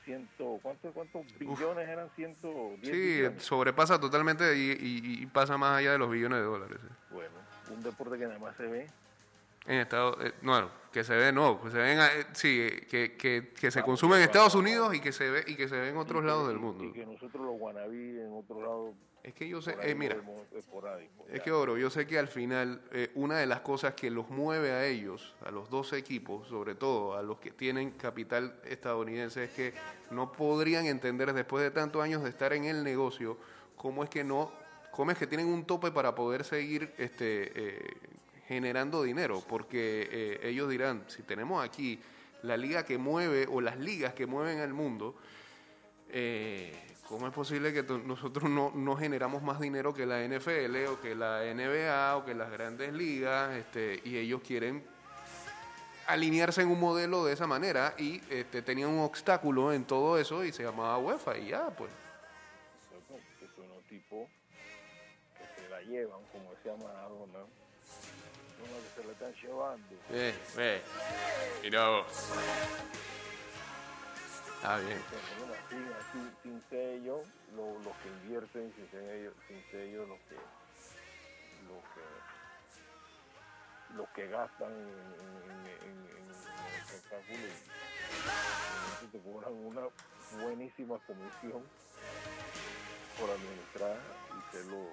Ciento, 0.05 0.59
¿cuántos, 0.63 0.93
¿Cuántos 0.93 1.23
billones 1.39 1.89
eran? 1.89 2.11
110 2.15 2.81
Sí, 2.83 2.91
billones. 2.91 3.43
sobrepasa 3.43 3.99
totalmente 3.99 4.55
y, 4.57 4.73
y- 4.73 5.23
y 5.23 5.27
pasa 5.27 5.57
más 5.57 5.79
allá 5.79 5.93
de 5.93 5.99
los 5.99 6.11
billones 6.11 6.39
de 6.39 6.45
dólares. 6.45 6.79
sí. 6.81 6.89
Bueno, 7.11 7.35
un 7.71 7.83
deporte 7.83 8.19
que 8.19 8.27
nada 8.27 8.39
más 8.39 8.55
se 8.57 8.65
ve 8.65 8.87
En 9.67 9.81
Estados 9.81 10.17
eh, 10.23 10.33
no, 10.43 10.69
que 10.93 11.03
se 11.05 11.15
ve, 11.17 11.33
no, 11.33 11.61
que 11.61 11.71
se 11.71 11.79
ven, 11.79 11.99
eh, 11.99 12.27
sí, 12.35 12.61
eh, 12.61 12.87
que, 12.89 13.17
que, 13.17 13.53
que 13.59 13.71
se 13.71 13.83
consume 13.83 14.17
en 14.17 14.23
Estados 14.23 14.55
Unidos 14.55 14.95
y 14.95 15.01
que 15.01 15.11
se 15.13 15.31
ve 15.31 15.43
y 15.47 15.55
que 15.57 15.69
se 15.69 15.77
ve 15.81 15.89
en 15.89 15.97
otros 15.97 16.23
y 16.23 16.27
lados 16.27 16.43
que- 16.45 16.49
del 16.49 16.59
mundo. 16.59 16.85
Y 16.85 16.93
que 16.93 17.07
nosotros 17.07 17.45
los 17.47 17.59
guanabí 17.59 18.19
en 18.21 18.33
otro 18.33 18.61
lado, 18.61 18.95
Es 19.23 19.33
que 19.33 19.49
yo 19.49 19.63
sé, 19.63 19.75
eh, 19.81 19.95
mira, 19.95 20.17
es 21.31 21.41
que 21.41 21.51
oro, 21.51 21.79
yo 21.79 21.89
sé 21.89 22.07
que 22.07 22.19
al 22.19 22.29
final 22.29 22.83
eh, 22.93 23.11
una 23.15 23.39
de 23.39 23.47
las 23.47 23.61
cosas 23.61 23.95
que 23.95 24.11
los 24.11 24.29
mueve 24.29 24.71
a 24.73 24.85
ellos, 24.85 25.35
a 25.47 25.51
los 25.51 25.71
dos 25.71 25.95
equipos, 25.95 26.47
sobre 26.49 26.75
todo 26.75 27.17
a 27.17 27.23
los 27.23 27.39
que 27.39 27.51
tienen 27.51 27.93
capital 27.93 28.61
estadounidense, 28.67 29.45
es 29.45 29.51
que 29.53 29.73
no 30.11 30.31
podrían 30.31 30.85
entender 30.85 31.33
después 31.33 31.65
de 31.65 31.71
tantos 31.71 32.03
años 32.03 32.23
de 32.23 32.29
estar 32.29 32.53
en 32.53 32.67
el 32.67 32.85
negocio 32.85 33.39
cómo 33.77 34.05
es 34.05 34.11
que 34.11 34.23
no, 34.25 34.53
cómo 34.91 35.11
es 35.11 35.17
que 35.17 35.27
tienen 35.27 35.47
un 35.49 35.65
tope 35.65 35.91
para 35.91 36.15
poder 36.15 36.45
seguir 36.45 36.93
este, 36.99 37.79
eh, 37.79 37.97
generando 38.49 39.03
dinero, 39.03 39.43
porque 39.49 40.09
eh, 40.11 40.41
ellos 40.49 40.69
dirán, 40.69 41.05
si 41.09 41.23
tenemos 41.23 41.65
aquí 41.65 42.01
la 42.43 42.57
liga 42.57 42.85
que 42.85 42.99
mueve 42.99 43.47
o 43.51 43.61
las 43.61 43.79
ligas 43.79 44.15
que 44.15 44.27
mueven 44.27 44.61
al 44.61 44.73
mundo, 44.73 45.15
eh, 46.11 46.73
¿cómo 47.09 47.27
es 47.27 47.33
posible 47.33 47.73
que 47.73 47.83
nosotros 47.83 48.51
no, 48.51 48.71
no 48.75 48.97
generamos 48.97 49.43
más 49.43 49.61
dinero 49.61 49.95
que 49.95 50.07
la 50.07 50.23
NFL 50.23 50.87
o 50.89 51.01
que 51.01 51.15
la 51.15 51.43
NBA 51.43 52.17
o 52.17 52.25
que 52.25 52.35
las 52.35 52.51
grandes 52.51 52.93
ligas? 52.93 53.57
Este, 53.57 54.01
y 54.05 54.17
ellos 54.19 54.43
quieren 54.43 54.85
alinearse 56.07 56.61
en 56.61 56.69
un 56.69 56.81
modelo 56.81 57.25
de 57.25 57.33
esa 57.33 57.47
manera 57.47 57.95
y 57.97 58.21
este, 58.31 58.61
tenían 58.61 58.91
un 58.91 59.01
obstáculo 59.01 59.73
en 59.73 59.85
todo 59.85 60.19
eso 60.19 60.45
y 60.45 60.53
se 60.53 60.63
llamaba 60.63 60.99
UEFA 60.99 61.39
y 61.39 61.49
ya, 61.49 61.71
pues. 61.71 61.91
Que 63.41 63.49
son 63.49 63.69
los 63.69 63.83
tipos 63.85 64.29
que 65.39 65.63
se 65.63 65.69
la 65.71 65.81
llevan, 65.81 66.21
como 66.31 66.53
decía 66.53 66.77
Maradona, 66.77 67.47
los 68.75 68.83
que 68.95 69.01
se 69.01 69.07
la 69.07 69.13
están 69.13 69.33
llevando. 69.35 69.97
Eh, 70.11 70.35
eh. 70.59 70.83
Mira 71.63 71.89
vos. 71.89 72.07
Está 74.57 74.77
bien. 74.79 75.03
Sin, 76.43 76.63
sello, 76.71 77.23
lo- 77.55 77.79
los 77.81 77.97
que 77.99 78.09
invierten, 78.09 78.73
sin 78.75 78.91
sello, 78.91 79.33
sin 79.49 79.63
sello 79.71 80.07
los 80.07 80.19
que, 80.21 80.37
los 81.69 81.85
que, 81.95 82.05
los 83.97 84.09
que 84.11 84.29
gastan 84.29 84.73
en, 84.73 84.79
en, 84.79 85.67
en- 85.67 85.83
en- 85.89 86.35
el 86.67 86.75
espectáculo 86.81 87.39
y, 89.03 89.07
te 89.09 89.19
cobran 89.21 89.53
una 89.53 89.83
buenísima 90.43 90.99
comisión 91.07 91.63
por 93.21 93.31
administrar 93.31 93.97
y 94.31 94.57
los 94.57 94.65
lo, 94.65 94.89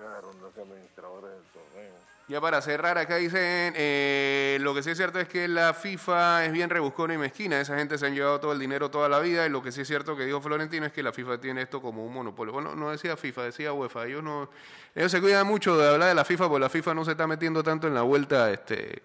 a 0.00 0.20
los 0.22 0.56
administradores 0.58 1.30
del 1.30 1.42
torneo. 1.52 1.92
Ya 2.28 2.40
para 2.40 2.62
cerrar, 2.62 2.96
acá 2.98 3.16
dicen, 3.16 3.74
eh, 3.76 4.56
lo 4.60 4.72
que 4.74 4.82
sí 4.82 4.90
es 4.90 4.96
cierto 4.96 5.18
es 5.18 5.28
que 5.28 5.48
la 5.48 5.74
FIFA 5.74 6.46
es 6.46 6.52
bien 6.52 6.70
rebuscona 6.70 7.14
y 7.14 7.18
mezquina, 7.18 7.60
esa 7.60 7.76
gente 7.76 7.98
se 7.98 8.06
han 8.06 8.14
llevado 8.14 8.38
todo 8.40 8.52
el 8.52 8.58
dinero 8.60 8.90
toda 8.90 9.08
la 9.08 9.18
vida 9.18 9.44
y 9.44 9.50
lo 9.50 9.60
que 9.62 9.72
sí 9.72 9.80
es 9.82 9.88
cierto 9.88 10.16
que 10.16 10.24
dijo 10.24 10.40
Florentino 10.40 10.86
es 10.86 10.92
que 10.92 11.02
la 11.02 11.12
FIFA 11.12 11.38
tiene 11.38 11.62
esto 11.62 11.82
como 11.82 12.06
un 12.06 12.12
monopolio. 12.12 12.52
Bueno, 12.52 12.74
no 12.76 12.90
decía 12.90 13.16
FIFA, 13.16 13.42
decía 13.42 13.72
UEFA, 13.72 14.06
ellos 14.06 14.22
no, 14.22 14.48
ellos 14.94 15.10
se 15.10 15.20
cuidan 15.20 15.46
mucho 15.46 15.76
de 15.76 15.88
hablar 15.88 16.08
de 16.08 16.14
la 16.14 16.24
FIFA 16.24 16.48
porque 16.48 16.60
la 16.60 16.70
FIFA 16.70 16.94
no 16.94 17.04
se 17.04 17.10
está 17.10 17.26
metiendo 17.26 17.62
tanto 17.62 17.86
en 17.88 17.94
la 17.94 18.02
vuelta, 18.02 18.50
este, 18.50 19.02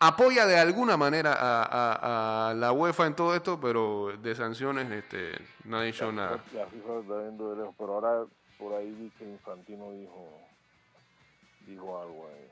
apoya 0.00 0.46
de 0.46 0.58
alguna 0.58 0.96
manera 0.96 1.34
a, 1.34 1.62
a- 1.62 2.50
a 2.50 2.54
la 2.54 2.72
UEFA 2.72 3.06
en 3.06 3.14
todo 3.14 3.36
esto, 3.36 3.60
pero 3.60 4.16
de 4.20 4.34
sanciones 4.34 4.90
este, 4.90 5.32
no 5.64 5.76
ha 5.78 5.82
dicho 5.82 6.10
nada. 6.10 6.42
La 6.54 6.66
FIFA 6.66 6.98
está 7.02 7.18
viendo 7.18 7.50
de 7.50 7.56
lejos, 7.58 7.74
pero 7.78 7.92
ahora 7.94 8.24
por 8.62 8.74
ahí 8.74 8.90
vi 8.92 9.10
que 9.10 9.24
Infantino 9.24 9.90
dijo 9.92 10.40
dijo 11.66 12.00
algo 12.00 12.28
ahí. 12.28 12.48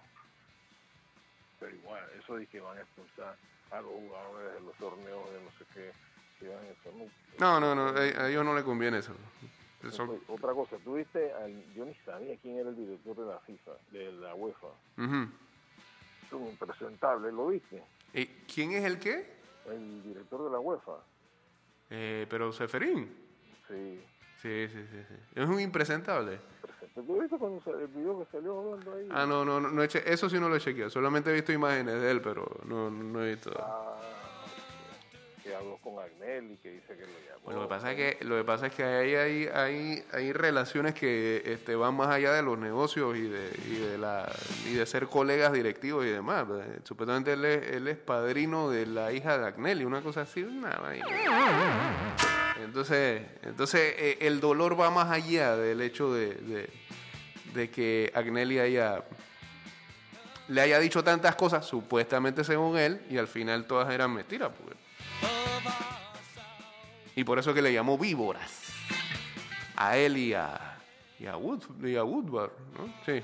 Pero 1.59 1.75
igual, 1.77 2.05
eso 2.19 2.37
de 2.37 2.47
que 2.47 2.61
van 2.61 2.79
a 2.79 2.81
expulsar 2.83 3.37
a 3.71 3.81
los 3.81 3.91
jugadores 3.93 4.55
de 4.55 4.61
los 4.61 4.75
torneos 4.77 5.31
de 5.33 5.41
no 5.43 5.51
sé 5.59 5.65
qué, 5.75 5.93
que 6.39 6.49
van 6.49 6.65
a 6.65 6.69
eso, 6.69 6.91
No, 7.39 7.61
no, 7.61 7.75
no, 7.75 7.89
a, 7.89 8.01
a 8.01 8.29
ellos 8.31 8.45
no 8.45 8.55
les 8.55 8.65
conviene 8.65 8.99
eso. 8.99 9.15
Otra 10.29 10.53
cosa, 10.53 10.77
tú 10.85 10.95
viste, 10.97 11.33
al- 11.33 11.75
yo 11.75 11.85
ni 11.87 11.95
sabía 12.05 12.37
quién 12.43 12.59
era 12.59 12.69
el 12.71 12.77
director 12.77 13.17
de 13.17 13.27
la 13.33 13.39
FIFA, 13.41 13.73
de 13.93 14.13
la 14.13 14.35
UEFA. 14.35 14.67
Es 16.27 16.33
un 16.33 16.47
impresentable, 16.49 17.33
¿lo 17.33 17.49
viste? 17.49 17.83
¿Y 18.13 18.27
¿Quién 18.53 18.73
es 18.73 18.85
el 18.85 18.99
qué? 18.99 19.27
El 19.67 20.03
director 20.03 20.45
de 20.45 20.51
la 20.51 20.59
UEFA. 20.61 20.99
Eh, 21.91 22.27
pero 22.29 22.53
Seferín. 22.53 23.11
Sí. 23.69 24.03
Sí, 24.43 24.69
sí, 24.69 24.87
sí, 24.91 25.05
sí. 25.09 25.15
Es 25.35 25.49
un 25.49 25.61
impresentable. 25.61 26.39
¿Tú 26.95 27.21
viste 27.21 27.39
cuando 27.39 27.63
el 27.79 27.87
video 27.89 28.19
que 28.19 28.27
salió 28.31 28.59
hablando 28.59 28.93
ahí? 28.95 29.09
Ah, 29.11 29.25
no, 29.27 29.45
no, 29.45 29.61
no, 29.61 29.71
no 29.71 29.83
he 29.83 29.89
che- 29.89 30.03
eso 30.13 30.29
sí 30.29 30.39
no 30.39 30.49
lo 30.49 30.57
he 30.57 30.61
chequeado. 30.61 30.91
Solamente 30.91 31.31
he 31.31 31.33
visto 31.35 31.53
imágenes 31.53 32.01
de 32.01 32.11
él, 32.11 32.21
pero 32.21 32.47
no, 32.67 32.91
no 32.91 33.23
he 33.25 33.31
visto. 33.31 33.51
Ah, 33.59 33.97
que 35.43 35.55
habló 35.55 35.79
con 35.79 35.99
Agnelli, 35.99 36.57
que 36.59 36.73
dice 36.73 36.95
que 36.97 37.03
lo 37.03 37.07
llamó. 37.09 37.53
Lo 37.53 37.63
que 37.63 37.69
pasa 37.69 37.93
es 37.93 37.97
que 38.19 38.25
lo 38.25 38.37
que 38.37 38.45
pasa 38.45 38.67
es 38.67 38.75
que 38.75 38.85
ahí 38.85 39.15
hay, 39.15 39.47
hay, 39.47 40.05
hay 40.13 40.33
relaciones 40.35 40.95
que 40.95 41.43
este, 41.47 41.75
van 41.75 41.95
más 41.95 42.09
allá 42.09 42.33
de 42.35 42.43
los 42.43 42.59
negocios 42.59 43.17
y 43.17 43.23
de, 43.29 43.51
y 43.67 43.79
de 43.79 43.97
la 43.99 44.31
y 44.69 44.75
de 44.75 44.85
ser 44.85 45.07
colegas 45.07 45.53
directivos 45.53 46.05
y 46.05 46.11
demás. 46.11 46.47
Supuestamente 46.85 47.33
él 47.33 47.45
es, 47.47 47.67
él 47.73 47.89
es 47.89 47.97
padrino 47.97 48.69
de 48.69 48.85
la 48.87 49.13
hija 49.13 49.39
de 49.39 49.47
Agnelli, 49.47 49.85
una 49.85 50.03
cosa 50.03 50.23
así, 50.23 50.43
una 50.43 50.77
vaina. 50.77 51.07
Entonces, 52.65 53.23
entonces 53.43 53.95
eh, 53.99 54.19
el 54.23 54.41
dolor 54.41 54.79
va 54.79 54.91
más 54.91 55.11
allá 55.11 55.57
del 55.57 55.81
hecho 55.81 56.13
de, 56.13 56.35
de- 57.55 57.71
que 57.71 58.13
Agnelli 58.15 58.59
haya 58.59 59.05
le 60.49 60.61
haya 60.61 60.79
dicho 60.79 61.03
tantas 61.05 61.35
cosas, 61.37 61.65
supuestamente 61.67 62.43
según 62.45 62.77
él, 62.77 63.01
y 63.11 63.19
al 63.19 63.29
final 63.29 63.67
todas 63.67 63.93
eran 63.93 64.13
mentiras. 64.13 64.51
pues. 64.65 64.77
Y 67.17 67.25
por 67.25 67.39
eso 67.39 67.53
que 67.55 67.63
le 67.63 67.73
llamó 67.73 67.99
víboras. 67.99 68.51
A 69.77 69.97
él 69.97 70.17
y 70.17 70.35
a, 70.35 70.79
y 71.19 71.27
a 71.27 71.37
Woodward, 71.37 72.53
¿no? 72.77 72.93
Sí, 73.07 73.23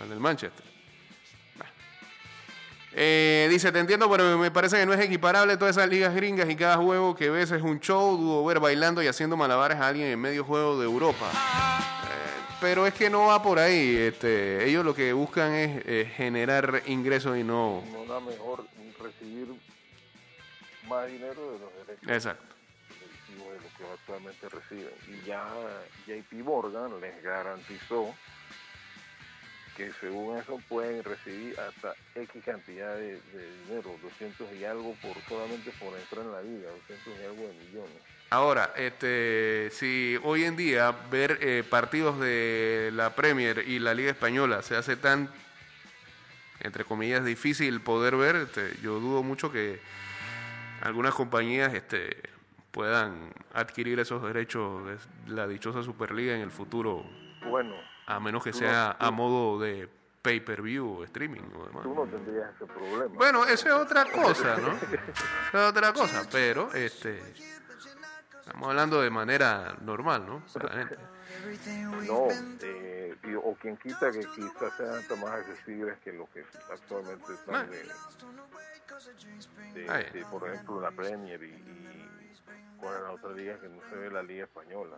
al 0.00 0.08
del 0.08 0.20
Manchester. 0.20 0.64
Eh, 3.00 3.46
dice, 3.48 3.70
te 3.70 3.78
entiendo, 3.78 4.10
pero 4.10 4.36
me 4.36 4.50
parece 4.50 4.76
que 4.76 4.84
no 4.84 4.92
es 4.92 4.98
equiparable 4.98 5.56
todas 5.56 5.76
esas 5.76 5.88
ligas 5.88 6.12
gringas 6.12 6.50
y 6.50 6.56
cada 6.56 6.78
juego 6.78 7.14
que 7.14 7.30
ves 7.30 7.52
es 7.52 7.62
un 7.62 7.78
show, 7.78 8.16
dudo 8.16 8.44
ver 8.44 8.58
bailando 8.58 9.00
y 9.00 9.06
haciendo 9.06 9.36
malabares 9.36 9.78
a 9.78 9.86
alguien 9.86 10.08
en 10.08 10.20
medio 10.20 10.42
juego 10.42 10.76
de 10.80 10.86
Europa. 10.86 11.30
Eh, 11.30 12.42
pero 12.60 12.88
es 12.88 12.94
que 12.94 13.08
no 13.08 13.26
va 13.26 13.40
por 13.40 13.60
ahí. 13.60 13.96
Este, 13.96 14.68
ellos 14.68 14.84
lo 14.84 14.96
que 14.96 15.12
buscan 15.12 15.52
es 15.52 15.80
eh, 15.86 16.12
generar 16.16 16.82
ingresos 16.86 17.38
y 17.38 17.44
no... 17.44 17.84
No 17.92 18.04
da 18.12 18.18
mejor 18.18 18.66
recibir 19.00 19.46
más 20.88 21.06
dinero 21.06 21.52
de 21.52 21.58
los 21.60 21.86
derechos 21.86 22.10
Exacto. 22.10 22.44
de 23.28 23.60
lo 23.60 23.76
que 23.78 23.92
actualmente 23.94 24.48
reciben. 24.48 24.92
Y 25.06 25.24
ya 25.24 25.46
JP 26.08 26.32
Morgan 26.44 27.00
les 27.00 27.22
garantizó 27.22 28.12
que 29.78 29.92
según 30.00 30.36
eso 30.36 30.60
pueden 30.68 31.04
recibir 31.04 31.58
hasta 31.60 31.94
X 32.16 32.42
cantidad 32.44 32.96
de, 32.96 33.12
de 33.32 33.56
dinero, 33.64 33.94
200 34.02 34.52
y 34.54 34.64
algo 34.64 34.92
por 35.00 35.16
solamente 35.28 35.70
por 35.78 35.96
entrar 35.96 36.24
en 36.26 36.32
la 36.32 36.42
liga, 36.42 36.68
200 36.88 37.14
y 37.16 37.24
algo 37.24 37.42
de 37.46 37.54
millones. 37.64 38.02
Ahora, 38.30 38.72
este, 38.76 39.70
si 39.70 40.18
hoy 40.24 40.44
en 40.44 40.56
día 40.56 40.90
ver 41.10 41.38
eh, 41.40 41.62
partidos 41.68 42.18
de 42.18 42.90
la 42.92 43.14
Premier 43.14 43.62
y 43.68 43.78
la 43.78 43.94
Liga 43.94 44.10
Española 44.10 44.62
se 44.62 44.74
hace 44.74 44.96
tan, 44.96 45.30
entre 46.60 46.84
comillas, 46.84 47.24
difícil 47.24 47.80
poder 47.80 48.16
ver, 48.16 48.34
este, 48.34 48.76
yo 48.82 48.98
dudo 48.98 49.22
mucho 49.22 49.52
que 49.52 49.80
algunas 50.82 51.14
compañías 51.14 51.72
este, 51.72 52.20
puedan 52.72 53.32
adquirir 53.54 54.00
esos 54.00 54.24
derechos 54.24 54.84
de 54.86 55.34
la 55.34 55.46
dichosa 55.46 55.84
Superliga 55.84 56.34
en 56.34 56.40
el 56.40 56.50
futuro, 56.50 57.06
Bueno, 57.48 57.76
a 58.08 58.20
menos 58.20 58.42
que 58.42 58.52
sea 58.52 58.96
no- 58.98 59.06
a 59.06 59.10
modo 59.10 59.58
de 59.60 59.88
pay-per-view 60.22 60.98
o 61.00 61.04
streaming 61.04 61.42
o 61.54 61.66
demás. 61.66 61.82
tú 61.82 61.94
no 61.94 62.04
tendrías 62.06 62.50
ese 62.54 62.66
problema. 62.66 63.14
Bueno, 63.14 63.44
eso 63.46 63.68
es 63.68 63.74
otra 63.74 64.04
cosa, 64.10 64.56
¿no? 64.56 64.72
Eso 64.74 65.58
es 65.64 65.70
otra 65.70 65.92
cosa, 65.92 66.22
pero 66.30 66.72
este 66.74 67.20
estamos 68.40 68.68
hablando 68.70 69.00
de 69.02 69.10
manera 69.10 69.76
normal, 69.82 70.26
¿no? 70.26 70.36
O 70.36 70.48
sea, 70.48 70.62
la 70.64 70.70
gente- 70.72 70.96
No, 72.06 72.28
eh, 72.62 73.14
y- 73.24 73.34
o 73.34 73.54
quien 73.60 73.76
quita 73.76 74.10
que 74.10 74.20
quizás 74.20 74.74
sean 74.76 74.94
hasta 74.96 75.14
más 75.16 75.30
accesibles 75.34 75.98
que 76.00 76.12
lo 76.12 76.26
que 76.32 76.44
actualmente 76.72 77.32
están 77.34 77.70
de, 77.70 77.84
de- 79.74 80.10
de, 80.12 80.24
por 80.26 80.48
ejemplo, 80.48 80.80
la 80.80 80.90
Premier 80.90 81.42
y, 81.42 81.46
y 81.46 82.40
cuál 82.80 82.96
es 82.96 83.02
la 83.02 83.10
otra 83.12 83.30
liga 83.32 83.58
que 83.60 83.68
no 83.68 83.80
se 83.88 83.94
ve 83.96 84.10
la 84.10 84.22
Liga 84.22 84.44
Española. 84.44 84.96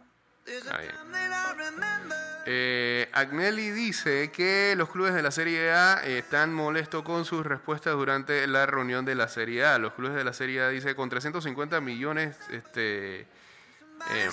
Eh, 2.47 3.09
Agnelli 3.13 3.71
dice 3.71 4.33
que 4.33 4.75
los 4.77 4.89
clubes 4.89 5.15
de 5.15 5.23
la 5.23 5.31
Serie 5.31 5.73
A 5.73 6.01
eh, 6.05 6.19
están 6.19 6.53
molestos 6.53 7.03
con 7.03 7.25
sus 7.25 7.45
respuestas 7.45 7.95
durante 7.95 8.47
la 8.47 8.67
reunión 8.67 9.05
de 9.05 9.15
la 9.15 9.29
Serie 9.29 9.65
A. 9.65 9.79
Los 9.79 9.93
clubes 9.93 10.17
de 10.17 10.25
la 10.25 10.33
Serie 10.33 10.63
A 10.63 10.69
dice 10.69 10.95
con 10.95 11.11
350 11.11 11.81
millones, 11.81 12.37
este, 12.51 13.21
em, 13.21 14.33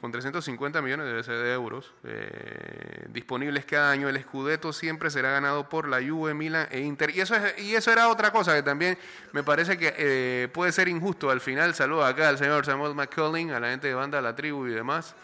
con 0.00 0.12
350 0.12 0.82
millones 0.82 1.26
de 1.26 1.52
euros 1.52 1.92
eh, 2.04 3.06
disponibles 3.08 3.64
cada 3.64 3.90
año, 3.90 4.08
el 4.08 4.20
Scudetto 4.20 4.72
siempre 4.72 5.10
será 5.10 5.30
ganado 5.30 5.68
por 5.68 5.88
la 5.88 5.98
Juve, 5.98 6.34
Milan 6.34 6.68
e 6.70 6.80
Inter. 6.80 7.14
Y 7.14 7.20
eso 7.20 7.34
es, 7.34 7.60
y 7.60 7.74
eso 7.74 7.90
era 7.92 8.08
otra 8.08 8.30
cosa 8.30 8.54
que 8.54 8.62
también 8.62 8.98
me 9.32 9.42
parece 9.42 9.76
que 9.78 9.94
eh, 9.96 10.48
puede 10.52 10.72
ser 10.72 10.88
injusto. 10.88 11.30
Al 11.30 11.40
final 11.40 11.74
saludo 11.74 12.04
acá 12.04 12.28
al 12.28 12.38
señor 12.38 12.64
Samuel 12.64 12.94
McCullin, 12.94 13.50
a 13.50 13.60
la 13.60 13.70
gente 13.70 13.88
de 13.88 13.94
banda 13.94 14.20
La 14.20 14.36
Tribu 14.36 14.66
y 14.66 14.70
demás. 14.70 15.14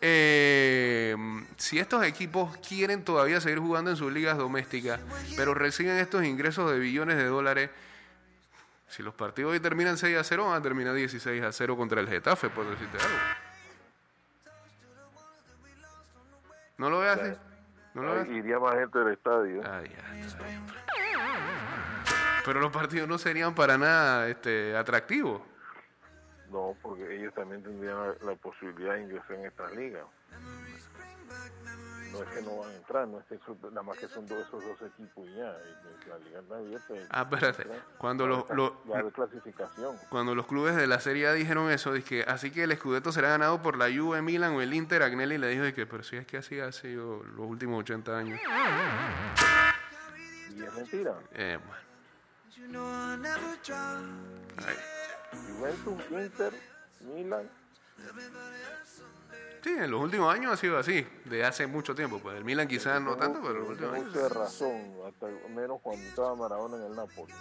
Eh, 0.00 1.16
si 1.56 1.78
estos 1.78 2.04
equipos 2.04 2.56
quieren 2.58 3.04
todavía 3.04 3.40
seguir 3.40 3.58
jugando 3.58 3.90
en 3.90 3.96
sus 3.96 4.12
ligas 4.12 4.36
domésticas, 4.36 5.00
pero 5.36 5.54
reciben 5.54 5.96
estos 5.96 6.24
ingresos 6.24 6.70
de 6.70 6.78
billones 6.78 7.16
de 7.16 7.24
dólares, 7.24 7.70
si 8.88 9.02
los 9.02 9.14
partidos 9.14 9.52
hoy 9.52 9.60
terminan 9.60 9.96
6 9.96 10.16
a 10.18 10.24
0, 10.24 10.46
van 10.48 10.60
a 10.60 10.62
terminar 10.62 10.94
16 10.94 11.42
a 11.42 11.52
0 11.52 11.76
contra 11.76 12.00
el 12.00 12.08
Getafe, 12.08 12.50
por 12.50 12.68
decirte 12.68 12.98
algo. 12.98 13.53
¿No 16.84 16.90
lo 16.90 17.00
veas 17.00 17.18
así? 17.18 17.38
¿No 17.94 18.02
lo 18.02 18.14
veas? 18.14 18.28
Ahí 18.28 18.36
Iría 18.36 18.58
más 18.58 18.74
gente 18.74 18.98
del 18.98 19.14
estadio. 19.14 19.62
Ay, 19.64 19.88
bien. 19.88 20.66
Pero 22.44 22.60
los 22.60 22.70
partidos 22.70 23.08
no 23.08 23.16
serían 23.16 23.54
para 23.54 23.78
nada 23.78 24.28
este, 24.28 24.76
atractivos. 24.76 25.40
No, 26.50 26.76
porque 26.82 27.16
ellos 27.16 27.32
también 27.32 27.62
tendrían 27.62 27.96
la, 27.96 28.14
la 28.22 28.34
posibilidad 28.34 28.96
de 28.96 29.02
ingresar 29.04 29.32
en 29.32 29.46
estas 29.46 29.72
ligas. 29.74 30.04
No 32.14 32.22
es 32.22 32.28
que 32.30 32.42
no 32.42 32.56
van 32.58 32.70
a 32.70 32.74
entrar, 32.76 33.08
no 33.08 33.18
es 33.18 33.26
que 33.26 33.38
son- 33.44 33.58
nada 33.62 33.82
más 33.82 33.98
que 33.98 34.08
son 34.08 34.26
dos, 34.26 34.46
esos 34.46 34.62
dos 34.64 34.82
equipos 34.82 35.26
y 35.28 35.34
ya. 35.36 35.56
y 36.04 36.08
La 36.08 36.18
liga 36.18 36.40
abierta. 36.56 36.94
Ah, 37.10 37.22
espérate. 37.22 37.66
Cuando 37.98 38.26
los- 38.26 38.44
clasificación. 39.12 39.96
Cuando 40.10 40.34
los 40.34 40.46
clubes 40.46 40.76
de 40.76 40.86
la 40.86 41.00
Serie 41.00 41.26
A 41.26 41.32
dijeron 41.32 41.70
eso, 41.70 41.92
dije, 41.92 42.24
así 42.28 42.50
que 42.50 42.62
el 42.64 42.76
Scudetto 42.76 43.10
será 43.12 43.28
ganado 43.30 43.60
por 43.62 43.76
la 43.76 43.86
Juve, 43.86 44.22
Milan 44.22 44.52
o 44.54 44.60
el 44.62 44.72
Inter, 44.74 45.02
Agnelli 45.02 45.38
le 45.38 45.48
dijo, 45.48 45.64
que, 45.74 45.86
pero 45.86 46.02
si 46.02 46.16
es 46.16 46.26
que 46.26 46.36
así 46.38 46.60
ha 46.60 46.70
sido 46.72 47.22
los 47.24 47.46
últimos 47.46 47.80
80 47.80 48.16
años. 48.16 48.40
Y 50.50 50.62
es 50.62 50.72
mentira. 50.74 51.14
Eh, 51.32 51.58
bueno. 51.66 51.84
Juventus, 55.58 56.02
Inter, 56.10 56.52
Milan, 57.00 57.48
Sí, 59.64 59.70
en 59.70 59.90
los 59.90 60.00
últimos 60.02 60.30
años 60.30 60.52
ha 60.52 60.58
sido 60.58 60.76
así, 60.76 61.06
de 61.24 61.42
hace 61.42 61.66
mucho 61.66 61.94
tiempo. 61.94 62.18
Pues 62.18 62.36
el 62.36 62.44
Milan 62.44 62.68
quizás 62.68 63.00
no 63.00 63.16
tanto, 63.16 63.40
pero 63.40 63.54
en 63.54 63.60
los 63.60 63.70
últimos 63.70 63.94
años. 63.94 64.12
de 64.12 64.28
razón, 64.28 64.92
hasta 65.08 65.26
menos 65.48 65.80
cuando 65.80 66.06
estaba 66.06 66.36
Maradona 66.36 66.76
en 66.76 66.82
el 66.82 66.94
Napoli. 66.94 67.32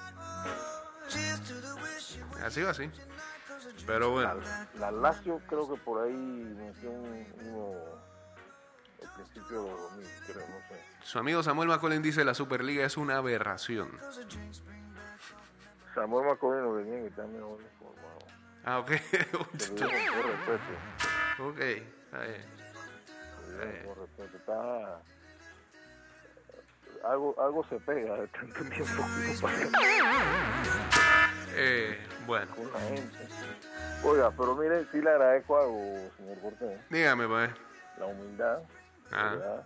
Ha 2.42 2.50
sido 2.50 2.70
así. 2.70 2.90
Pero 3.86 4.12
bueno, 4.12 4.40
La 4.80 4.90
Lazio 4.90 5.42
creo 5.50 5.70
que 5.70 5.76
por 5.82 6.02
ahí 6.02 6.14
metió 6.14 6.92
un, 6.92 7.28
uno 7.42 7.74
al 9.02 9.10
principio 9.16 9.64
de 9.64 9.70
los 9.70 9.82
2000, 9.82 10.08
creo, 10.26 10.48
no 10.48 10.60
sé. 10.70 10.82
su 11.04 11.20
amigo 11.20 11.44
Samuel 11.44 11.68
McCollin 11.68 12.02
dice 12.02 12.24
la 12.24 12.34
Superliga 12.34 12.86
es 12.86 12.96
una 12.96 13.18
aberración. 13.18 14.00
Samuel 15.94 16.26
Macorino 16.26 16.74
venía 16.74 17.02
que 17.02 17.08
está 17.08 17.28
mejor 17.28 17.60
informado. 17.62 18.20
Ah, 18.64 18.80
ok. 18.80 18.92
Lo 21.38 21.50
ok, 21.50 21.60
con 23.86 23.96
respeto. 23.96 24.38
Está... 24.38 25.00
Algo, 27.10 27.36
algo 27.38 27.66
se 27.68 27.76
pega 27.82 28.16
de 28.16 28.28
tanto 28.28 28.64
tiempo 28.70 29.04
Eh, 31.56 31.98
bueno. 32.26 32.48
Oiga, 34.04 34.32
pero 34.32 34.56
mire, 34.56 34.86
sí 34.92 35.02
le 35.02 35.10
agradezco 35.10 35.58
algo, 35.60 36.10
señor 36.18 36.40
Cortés. 36.42 36.80
dígame, 36.90 37.28
pues. 37.28 37.52
La 38.00 38.06
humildad, 38.06 38.60
Ah. 39.12 39.30
¿verdad? 39.36 39.66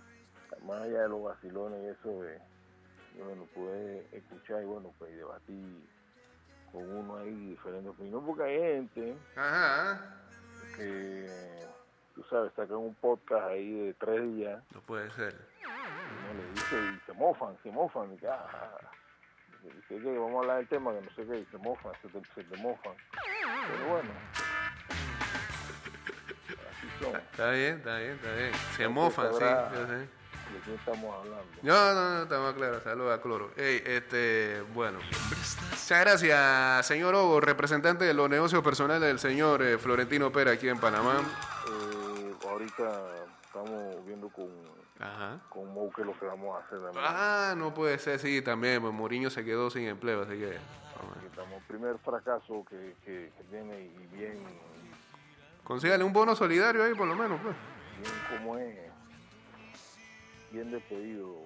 Más 0.66 0.82
allá 0.82 1.02
de 1.04 1.10
los 1.10 1.24
vacilones 1.24 1.80
y 1.84 1.88
eso 1.88 2.22
de, 2.24 2.32
de, 2.32 3.24
bueno, 3.24 3.46
poder 3.56 4.06
escuchar 4.12 4.62
y 4.64 4.66
bueno, 4.66 4.92
pues 5.00 5.16
debatir 5.16 5.88
con 6.72 6.84
uno 6.98 7.18
ahí 7.18 7.34
diferentes 7.52 7.92
opiniones, 7.92 8.26
porque 8.26 8.44
hay 8.44 8.58
gente 8.60 9.18
Ajá. 9.36 10.02
que, 10.76 11.30
tú 12.18 12.24
sabes, 12.32 12.52
sacan 12.56 12.78
un 12.78 12.96
podcast 12.96 13.46
ahí 13.50 13.72
de 13.72 13.94
tres 13.94 14.24
días, 14.36 14.62
No 14.74 14.82
puede 14.82 15.10
ser. 15.12 15.36
y 15.62 16.32
uno 16.34 16.42
le 16.42 16.52
dice 16.52 16.76
y 16.76 17.06
se 17.06 17.14
mofan, 17.14 17.56
se 17.62 17.70
mofan, 17.70 18.12
y 18.12 18.26
ah, 18.26 18.80
dice 19.62 20.02
que 20.02 20.18
vamos 20.18 20.34
a 20.34 20.40
hablar 20.40 20.58
del 20.58 20.68
tema, 20.68 20.94
que 20.94 21.02
no 21.02 21.12
sé 21.12 21.26
qué, 21.28 21.40
y 21.40 21.46
se 21.46 21.58
mofan, 21.60 21.92
se 22.02 22.08
te, 22.08 22.20
se 22.34 22.44
te 22.44 22.58
mofan. 22.58 22.94
Pero 23.68 23.90
bueno, 23.90 24.10
así 26.72 26.88
son. 27.00 27.16
Está 27.16 27.52
bien, 27.52 27.76
está 27.78 27.98
bien, 28.00 28.12
está 28.14 28.34
bien. 28.34 28.52
Se 28.76 28.88
mofan, 28.88 29.28
sí, 29.34 29.40
sabrá. 29.40 29.72
yo 29.74 29.88
sé. 29.88 29.98
¿De 29.98 30.60
quién 30.64 30.76
estamos 30.78 31.14
hablando? 31.14 31.46
No, 31.62 31.94
no, 31.94 32.14
no, 32.16 32.24
estamos 32.24 32.54
claros. 32.56 32.82
Saludos 32.82 33.20
a 33.20 33.22
Cloro. 33.22 33.52
Ey, 33.58 33.84
este, 33.86 34.62
bueno. 34.74 34.98
Muchas 35.70 36.00
gracias, 36.00 36.88
señor 36.88 37.14
Ogo, 37.16 37.42
representante 37.42 38.06
de 38.06 38.14
los 38.14 38.30
negocios 38.30 38.64
personales 38.64 39.02
del 39.02 39.20
señor 39.20 39.62
eh, 39.62 39.78
Florentino 39.78 40.32
Pera 40.32 40.52
aquí 40.52 40.70
en 40.70 40.80
Panamá. 40.80 41.20
Ahorita 42.58 43.02
estamos 43.46 44.04
viendo 44.08 44.30
con, 44.30 44.50
Ajá. 45.00 45.39
con 45.48 45.72
Mou 45.76 45.91
qué 45.93 46.02
es 46.02 46.08
lo 46.08 46.20
que 46.20 46.26
vamos 46.26 46.56
a 46.56 46.65
hacer. 46.65 46.80
también. 46.82 47.06
Ah, 47.08 47.54
no 47.56 47.72
puede 47.72 48.00
ser, 48.00 48.17
sí, 48.20 48.41
también, 48.41 48.82
pues 48.82 48.91
Mourinho 48.96 49.30
se 49.30 49.46
quedó 49.46 49.70
sin 49.70 49.84
empleo, 49.84 50.24
así 50.24 50.32
que... 50.39 50.58
Estamos, 51.28 51.62
primer 51.67 52.00
fracaso 52.00 52.65
que, 52.67 52.96
que, 53.06 53.32
que 53.38 53.43
tiene 53.52 53.80
y 53.80 54.08
bien, 54.12 54.43
Consígale 55.63 56.04
un 56.04 56.12
bono 56.13 56.36
solidario 56.36 56.84
ahí, 56.84 56.96
por 56.96 57.08
lo 57.08 57.15
menos, 57.15 57.39
pues. 57.43 57.56
bien 58.00 58.39
como 58.39 58.58
es, 58.58 58.91
bien 60.52 60.72
despedido 60.72 61.30
o, 61.30 61.46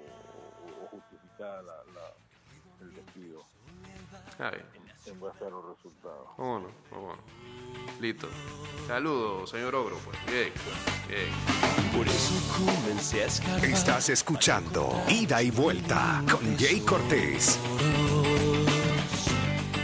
o 0.93 1.01
la, 1.39 1.61
la- 1.61 2.13
el 2.79 2.95
despido 2.95 3.43
Está 4.29 4.51
bien. 4.51 4.63
En 5.05 5.19
base 5.19 5.45
a 5.45 5.49
los 5.49 5.65
resultados. 5.75 6.27
¿Cómo 6.35 6.59
no? 6.59 6.67
¿Cómo 6.89 7.15
no? 7.15 7.21
Listo. 7.99 8.27
Saludos, 8.87 9.49
señor 9.49 9.75
Ogro. 9.75 9.97
Pues 10.03 10.17
bien, 10.25 10.51
bien. 11.07 11.91
Por 11.95 12.07
eso 12.07 12.33
comencé 12.57 13.23
a 13.23 13.25
escarbar. 13.27 13.65
Estás 13.65 14.09
escuchando 14.09 15.03
Ida 15.07 15.41
y 15.41 15.51
Vuelta 15.51 16.23
con 16.29 16.57
Jay 16.57 16.79
Cortés. 16.81 17.59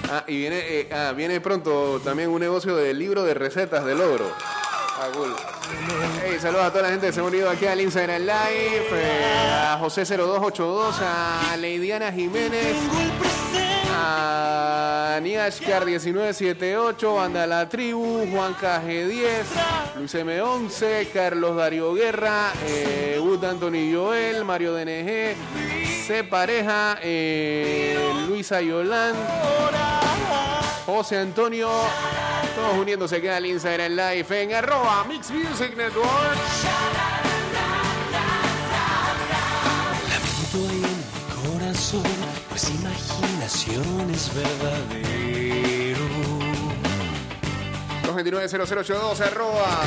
Ah, 0.09 0.23
y 0.27 0.37
viene, 0.37 0.59
eh, 0.59 0.89
ah, 0.91 1.13
viene 1.15 1.41
pronto 1.41 1.99
también 1.99 2.29
un 2.29 2.39
negocio 2.39 2.75
del 2.75 2.97
libro 2.97 3.23
de 3.23 3.33
recetas 3.33 3.83
del 3.85 3.99
ogro. 3.99 4.31
Ah, 4.39 5.09
cool. 5.13 5.35
Hey, 6.23 6.37
saludos 6.39 6.65
a 6.65 6.71
toda 6.71 6.83
la 6.83 6.89
gente 6.89 7.07
que 7.07 7.13
se 7.13 7.19
ha 7.19 7.23
unido 7.23 7.49
aquí 7.49 7.65
al 7.65 7.81
Instagram 7.81 8.21
Live, 8.21 8.87
eh, 8.93 9.73
a 9.73 9.79
José0282, 9.81 10.93
a 11.01 11.57
Leidiana 11.57 12.11
Jiménez, 12.11 12.77
a 13.97 15.19
Niashkar1978, 15.21 17.15
Banda 17.15 17.47
La 17.47 17.67
Tribu, 17.67 18.25
Juan 18.31 18.53
KG10, 18.55 19.95
Luis 19.97 20.13
M11, 20.13 21.07
Carlos 21.11 21.55
Darío 21.55 21.93
Guerra, 21.93 22.53
eh, 22.65 23.19
Wood 23.19 23.43
Anthony 23.43 23.91
Joel, 23.91 24.45
Mario 24.45 24.73
DNG, 24.73 25.35
C 26.05 26.23
Pareja, 26.23 26.97
eh, 27.01 27.97
Luisa 28.27 28.61
Yolán, 28.61 29.15
José 30.85 31.17
Antonio, 31.17 31.69
todos 32.55 32.77
uniéndose 32.79 33.17
aquí 33.17 33.27
al 33.27 33.45
Instagram 33.45 33.91
Live 33.91 34.41
en 34.43 34.53
arroba 34.53 35.03
Mix 35.07 35.31
Music 35.31 35.75
Network. 35.75 36.37
Pues 42.49 42.71
imaginación 43.47 44.11
es 44.13 44.29
verdadero. 44.35 46.05
229-0082 48.03 49.19
arroba 49.21 49.81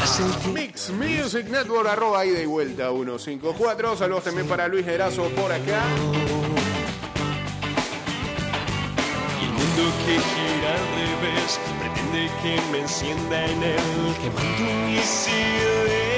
Mix 0.55 0.91
Music 0.91 1.49
Network 1.49 1.89
arroba 1.89 2.25
ida 2.25 2.41
y 2.41 2.47
vuelta 2.47 2.91
154. 2.91 3.97
Saludos 3.97 4.25
también 4.25 4.47
para 4.47 4.67
Luis 4.69 4.87
Erazo 4.87 5.29
por 5.31 5.53
acá. 5.53 5.83
El 9.43 9.51
mundo 9.53 9.93
que 10.07 10.13
gira 10.13 10.75
al 10.75 10.87
revés 10.97 11.61
pretende 11.81 12.31
que 12.43 12.61
me 12.73 12.79
encienda 12.81 13.47
en 13.47 13.63
él, 13.63 13.79
quemando 14.23 14.87
mis 14.87 15.29
ideas. 15.29 16.10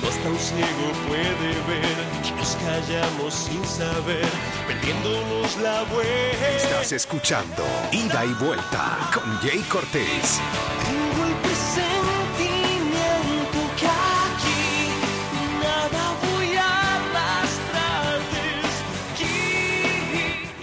Cuando 0.00 0.08
hasta 0.08 0.28
un 0.28 0.38
ciego 0.38 0.92
puede 1.08 1.48
ver 1.68 1.96
que 2.22 2.32
nos 2.32 2.56
callamos 2.56 3.32
sin 3.34 3.64
saber, 3.64 4.26
perdiéndonos 4.66 5.56
la 5.58 5.84
vuelta. 5.84 6.56
Estás 6.56 6.92
escuchando 6.92 7.64
Ida 7.92 8.24
y 8.26 8.32
Vuelta 8.34 9.10
con 9.14 9.24
Jay 9.38 9.60
Cortés. 9.62 10.40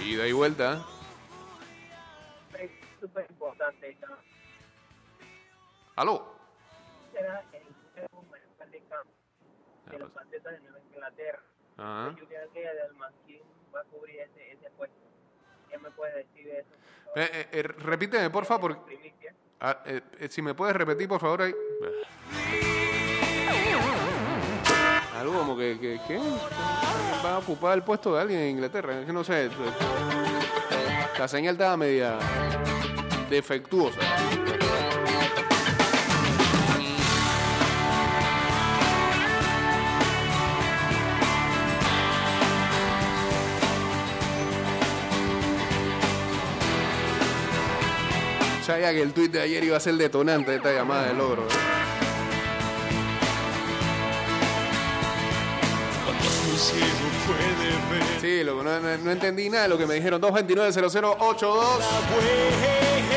Ida 0.04 0.28
y 0.28 0.32
vuelta. 0.32 0.84
es 2.58 2.70
súper 3.00 3.26
importante. 3.28 3.96
¿no? 4.00 4.16
Aló. 5.96 6.34
Será 7.12 7.42
de 9.94 10.04
los 10.04 10.10
Patriotas 10.12 10.52
de 10.52 10.60
Nueva 10.60 10.78
Inglaterra. 10.80 11.40
Ajá. 11.76 12.14
Julián 12.18 12.48
Guerra 12.54 12.82
del 12.82 12.94
Manquín 12.94 13.42
va 13.74 13.80
a 13.80 13.84
cubrir 13.84 14.20
ese, 14.20 14.52
ese 14.52 14.70
puesto. 14.76 14.96
¿Qué 15.70 15.78
me 15.78 15.90
puede 15.90 16.16
decir 16.18 16.46
de 16.46 16.58
eso? 16.60 16.68
Eh, 17.16 17.30
eh, 17.32 17.48
eh, 17.52 17.62
repíteme, 17.62 18.30
por 18.30 18.44
favor. 18.44 18.84
Primicia. 18.84 19.34
Ah, 19.60 19.82
eh, 19.86 20.00
eh, 20.18 20.28
si 20.28 20.42
me 20.42 20.54
puedes 20.54 20.76
repetir, 20.76 21.08
por 21.08 21.20
favor, 21.20 21.42
ahí. 21.42 21.54
Algo 25.16 25.38
como 25.38 25.56
que, 25.56 25.78
que, 25.80 26.00
que 26.06 26.18
va 27.24 27.36
a 27.36 27.38
ocupar 27.38 27.74
el 27.74 27.82
puesto 27.82 28.14
de 28.14 28.20
alguien 28.20 28.40
en 28.40 28.50
Inglaterra. 28.50 29.00
Es 29.00 29.06
que 29.06 29.12
no 29.12 29.24
sé. 29.24 29.48
La 31.18 31.28
señal 31.28 31.54
estaba 31.54 31.76
media 31.76 32.18
defectuosa. 33.30 34.00
Sabía 48.64 48.92
que 48.92 49.02
el 49.02 49.12
tuit 49.12 49.30
de 49.30 49.42
ayer 49.42 49.62
iba 49.62 49.76
a 49.76 49.80
ser 49.80 49.94
detonante 49.96 50.52
de 50.52 50.56
esta 50.56 50.72
llamada 50.72 51.08
de 51.08 51.12
logro. 51.12 51.42
¿eh? 51.42 51.48
Sí, 58.22 58.42
loco, 58.42 58.62
no 58.62 59.10
entendí 59.10 59.50
nada 59.50 59.64
de 59.64 59.68
lo 59.68 59.76
que 59.76 59.86
me 59.86 59.96
dijeron. 59.96 60.22
229-0082. 60.22 63.13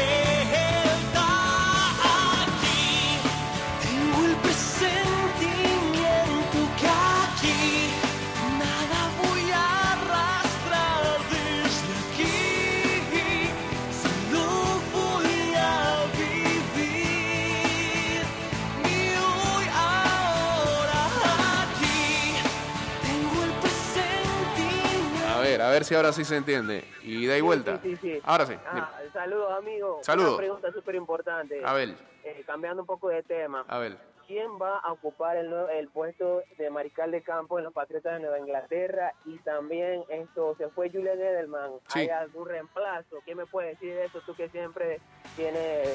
Ver, 25.77 25.85
si 25.85 25.95
ahora 25.95 26.11
sí 26.13 26.23
se 26.25 26.35
entiende. 26.37 26.83
Y 27.03 27.25
da 27.27 27.37
y 27.37 27.41
vuelta. 27.41 27.79
Sí, 27.81 27.95
sí, 27.95 28.13
sí. 28.13 28.21
Ahora 28.23 28.45
sí. 28.45 28.53
Ah, 28.67 28.91
saludos, 29.13 29.51
amigo. 29.57 29.99
Saludos. 30.03 30.29
Una 30.31 30.37
pregunta 30.37 30.71
súper 30.71 30.95
importante. 30.95 31.61
A 31.65 31.73
ver, 31.73 31.95
Eh, 32.23 32.43
cambiando 32.45 32.81
un 32.81 32.87
poco 32.87 33.09
de 33.09 33.23
tema. 33.23 33.63
a 33.67 33.77
ver. 33.79 33.97
¿Quién 34.27 34.59
va 34.61 34.79
a 34.79 34.91
ocupar 34.91 35.37
el, 35.37 35.53
el 35.79 35.87
puesto 35.87 36.43
de 36.57 36.69
mariscal 36.69 37.11
de 37.11 37.21
campo 37.21 37.59
en 37.59 37.63
los 37.63 37.71
Patriotas 37.71 38.11
de 38.15 38.19
Nueva 38.19 38.37
Inglaterra? 38.39 39.13
Y 39.23 39.37
también 39.37 40.03
esto, 40.09 40.53
se 40.57 40.67
fue 40.67 40.89
Julian 40.89 41.17
Edelman. 41.17 41.71
¿Hay 41.93 42.09
algún 42.09 42.45
reemplazo? 42.49 43.19
¿Qué 43.25 43.33
me 43.35 43.45
puedes 43.45 43.79
decir 43.79 43.95
de 43.95 44.03
eso? 44.03 44.19
Tú 44.25 44.35
que 44.35 44.49
siempre 44.49 44.99
tienes 45.37 45.87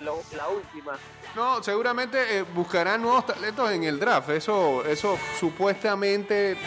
lo- 0.00 0.20
la 0.36 0.48
última. 0.50 0.98
No, 1.34 1.62
seguramente 1.62 2.40
eh, 2.40 2.42
buscarán 2.54 3.00
nuevos 3.00 3.24
talentos 3.24 3.70
en 3.70 3.84
el 3.84 3.98
draft. 3.98 4.28
Eso, 4.28 4.84
eso 4.84 5.16
supuestamente 5.40 6.58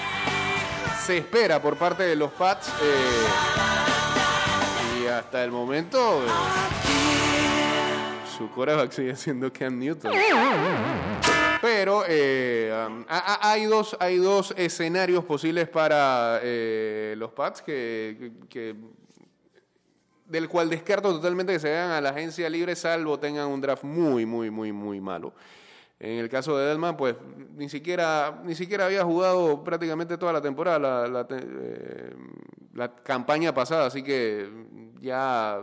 se 1.06 1.18
espera 1.18 1.62
por 1.62 1.76
parte 1.78 2.04
de 2.04 2.16
los 2.16 2.32
Pats. 2.32 2.70
eh, 2.82 3.26
y 5.04 5.08
hasta 5.08 5.44
el 5.44 5.52
momento, 5.52 6.24
eh, 6.24 6.30
su 8.38 8.50
coreback 8.52 8.92
sigue 8.92 9.16
siendo 9.16 9.52
Cam 9.52 9.78
Newton. 9.80 10.12
Pero 11.62 12.04
eh, 12.08 12.72
um, 12.88 13.04
ha- 13.10 13.34
ha- 13.34 13.52
hay, 13.52 13.66
dos, 13.66 13.98
hay 14.00 14.18
dos 14.18 14.54
escenarios 14.56 15.26
posibles 15.26 15.68
para 15.68 16.40
los 17.16 17.32
Pats 17.32 17.62
que, 17.62 18.32
que- 18.50 18.76
del 20.26 20.48
cual 20.48 20.70
descarto 20.70 21.12
totalmente 21.12 21.52
que 21.54 21.60
se 21.60 21.70
vayan 21.70 21.92
a 21.92 22.00
la 22.02 22.10
agencia 22.12 22.48
libre 22.50 22.76
salvo 22.76 23.18
tengan 23.20 23.48
un 23.48 23.60
draft 23.60 23.84
muy, 23.84 24.26
muy, 24.28 24.50
muy, 24.52 24.72
muy 24.72 25.02
malo. 25.02 25.34
En 26.00 26.18
el 26.18 26.30
caso 26.30 26.58
de 26.58 26.66
Edelman, 26.66 26.96
pues 26.96 27.16
ni 27.56 27.68
siquiera, 27.68 28.42
ni 28.46 28.56
siquiera 28.56 28.86
había 28.86 29.04
jugado 29.04 29.64
prácticamente 29.64 30.18
toda 30.18 30.32
la 30.32 30.42
temporada, 30.42 30.80
la, 30.80 31.08
la 31.08 31.28
eh, 31.30 32.16
campaña 33.04 33.54
pasada, 33.54 33.88
así 33.88 34.02
que 34.02 34.50
ya 35.02 35.62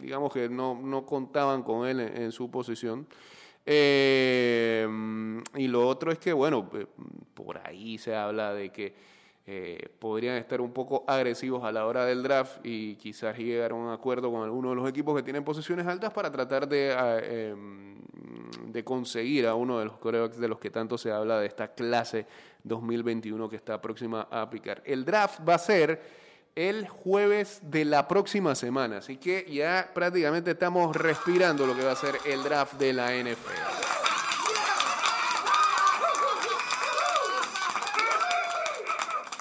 digamos 0.00 0.32
que 0.32 0.48
no, 0.48 0.78
no 0.82 1.06
contaban 1.06 1.62
con 1.62 1.86
él 1.86 2.00
en, 2.00 2.22
en 2.22 2.32
su 2.32 2.50
posición. 2.50 3.06
Eh, 3.66 4.86
y 5.56 5.68
lo 5.68 5.86
otro 5.86 6.12
es 6.12 6.18
que, 6.18 6.32
bueno, 6.32 6.68
eh, 6.74 6.86
por 7.32 7.58
ahí 7.58 7.96
se 7.96 8.14
habla 8.14 8.52
de 8.52 8.70
que 8.70 8.94
eh, 9.46 9.90
podrían 9.98 10.36
estar 10.36 10.62
un 10.62 10.72
poco 10.72 11.04
agresivos 11.06 11.64
a 11.64 11.72
la 11.72 11.84
hora 11.84 12.06
del 12.06 12.22
draft 12.22 12.64
y 12.64 12.96
quizás 12.96 13.36
llegar 13.36 13.72
a 13.72 13.74
un 13.74 13.90
acuerdo 13.90 14.32
con 14.32 14.42
alguno 14.42 14.70
de 14.70 14.76
los 14.76 14.88
equipos 14.88 15.14
que 15.14 15.22
tienen 15.22 15.44
posiciones 15.44 15.86
altas 15.86 16.14
para 16.14 16.32
tratar 16.32 16.66
de, 16.66 16.94
ah, 16.96 17.18
em, 17.22 17.98
de 18.68 18.84
conseguir 18.84 19.46
a 19.46 19.54
uno 19.54 19.78
de 19.78 19.84
los 19.84 19.98
corebacks 19.98 20.38
de 20.38 20.48
los 20.48 20.58
que 20.58 20.70
tanto 20.70 20.96
se 20.96 21.12
habla 21.12 21.40
de 21.40 21.46
esta 21.46 21.74
clase 21.74 22.26
2021 22.62 23.50
que 23.50 23.56
está 23.56 23.82
próxima 23.82 24.28
a 24.30 24.40
aplicar. 24.40 24.82
El 24.86 25.04
draft 25.04 25.46
va 25.46 25.56
a 25.56 25.58
ser 25.58 26.00
el 26.54 26.88
jueves 26.88 27.60
de 27.64 27.84
la 27.84 28.08
próxima 28.08 28.54
semana, 28.54 28.98
así 28.98 29.18
que 29.18 29.44
ya 29.50 29.90
prácticamente 29.92 30.52
estamos 30.52 30.96
respirando 30.96 31.66
lo 31.66 31.76
que 31.76 31.84
va 31.84 31.92
a 31.92 31.96
ser 31.96 32.14
el 32.24 32.42
draft 32.44 32.74
de 32.74 32.92
la 32.94 33.12
NFL. 33.12 34.03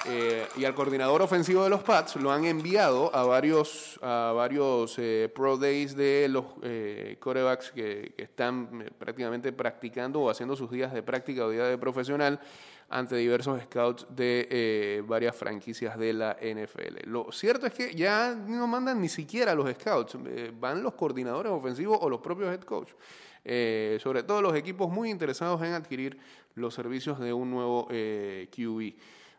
Eh, 0.05 0.47
y 0.57 0.65
al 0.65 0.75
coordinador 0.75 1.21
ofensivo 1.21 1.63
de 1.63 1.69
los 1.69 1.81
Pats 1.83 2.17
lo 2.17 2.31
han 2.31 2.43
enviado 2.45 3.13
a 3.15 3.23
varios, 3.23 3.99
a 4.01 4.33
varios 4.35 4.95
eh, 4.97 5.31
Pro 5.33 5.57
Days 5.57 5.95
de 5.95 6.27
los 6.29 6.45
eh, 6.61 7.17
corebacks 7.19 7.71
que, 7.71 8.13
están 8.17 8.81
eh, 8.81 8.91
prácticamente 8.97 9.53
practicando 9.53 10.21
o 10.21 10.29
haciendo 10.29 10.55
sus 10.55 10.69
días 10.71 10.93
de 10.93 11.03
práctica 11.03 11.45
o 11.45 11.49
días 11.49 11.69
de 11.69 11.77
profesional 11.77 12.39
ante 12.89 13.15
diversos 13.15 13.61
scouts 13.63 14.05
de 14.09 15.03
varias 15.07 15.35
franquicias 15.35 15.97
de 15.97 16.13
la 16.13 16.37
NFL. 16.39 17.09
Lo 17.09 17.31
cierto 17.31 17.65
es 17.65 17.73
que 17.73 17.95
ya 17.95 18.35
no 18.35 18.67
mandan 18.67 19.01
ni 19.01 19.09
siquiera 19.09 19.55
los 19.55 19.71
scouts, 19.73 20.17
van 20.59 20.83
los 20.83 20.93
coordinadores 20.93 21.51
ofensivos 21.51 21.97
o 22.01 22.09
los 22.09 22.19
propios 22.19 22.53
head 22.53 22.61
coach. 22.61 22.89
Sobre 23.99 24.21
todo 24.21 24.43
los 24.43 24.55
equipos 24.55 24.91
muy 24.91 25.09
interesados 25.09 25.59
en 25.63 25.73
adquirir 25.73 26.19
los 26.53 26.75
servicios 26.75 27.19
de 27.19 27.33
un 27.33 27.49
nuevo 27.49 27.87
QB. 27.87 28.93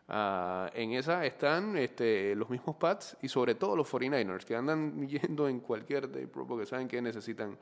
Ah, 0.07 0.69
en 0.73 0.91
esa 0.91 1.25
están 1.25 1.77
este, 1.77 2.35
los 2.35 2.49
mismos 2.49 2.75
Pats 2.75 3.17
y 3.21 3.27
sobre 3.27 3.55
todo 3.55 3.75
los 3.75 3.91
49ers, 3.91 4.43
que 4.43 4.55
andan 4.55 5.07
yendo 5.07 5.47
en 5.47 5.59
cualquier 5.59 6.11
day 6.11 6.27
pro 6.27 6.45
porque 6.45 6.65
saben 6.65 6.87
que 6.87 7.01
necesitan 7.01 7.57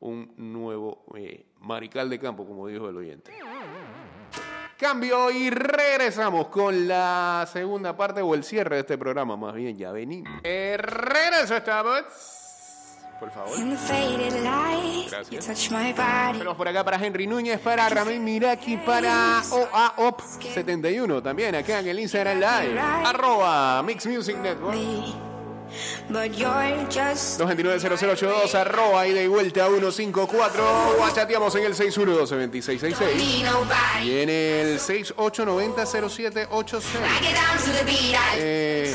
un 0.00 0.34
nuevo 0.36 1.04
eh, 1.14 1.46
marical 1.60 2.10
de 2.10 2.18
campo, 2.18 2.46
como 2.46 2.66
dijo 2.66 2.88
el 2.88 2.96
oyente. 2.96 3.32
Cambio 4.76 5.30
y 5.30 5.50
regresamos 5.50 6.48
con 6.48 6.88
la 6.88 7.48
segunda 7.50 7.96
parte 7.96 8.20
o 8.20 8.34
el 8.34 8.42
cierre 8.42 8.74
de 8.76 8.80
este 8.80 8.98
programa. 8.98 9.36
Más 9.36 9.54
bien, 9.54 9.78
ya 9.78 9.92
venimos. 9.92 10.40
Eh, 10.42 10.76
regreso 10.76 11.56
estamos. 11.56 12.43
Por 13.20 13.30
favor. 13.30 13.56
In 13.58 13.70
the 13.70 13.76
faded 13.76 14.32
light, 14.42 15.06
Gracias. 15.08 15.30
you 15.30 15.38
touch 15.40 15.70
my 15.70 15.92
body. 15.92 16.38
Tenemos 16.38 16.56
por 16.56 16.66
acá 16.68 16.82
para 16.84 16.96
Henry 16.98 17.26
Núñez, 17.26 17.60
para 17.60 17.88
Ramén 17.88 18.22
Miraki, 18.24 18.76
para 18.78 19.42
OAOP 19.50 20.20
71 20.54 21.22
también 21.22 21.54
acá 21.54 21.78
en 21.80 21.88
el 21.88 21.98
Instagram 22.00 22.38
Live. 22.40 22.78
Arroba 22.78 23.82
Mix 23.82 24.06
Music 24.06 24.36
Network. 24.38 24.76
But 26.08 26.36
you're 26.36 26.86
just 26.88 27.40
229-0082, 27.40 28.54
arroba 28.54 29.04
y 29.08 29.26
vuelta 29.26 29.66
154. 29.66 30.94
Guachateamos 30.98 31.52
en 31.56 31.64
el 31.64 31.74
612-2666. 31.74 33.16
need 33.16 33.44
nobody. 33.44 34.08
Y 34.08 34.20
en 34.20 34.28
el 34.30 34.78
6890-0786. 34.78 37.00
I 37.00 37.18
get 37.20 37.34
down 37.34 37.58
to 37.58 37.72
the 37.72 37.82
beat. 37.84 38.14
I 38.14 38.38
Eh, 38.38 38.94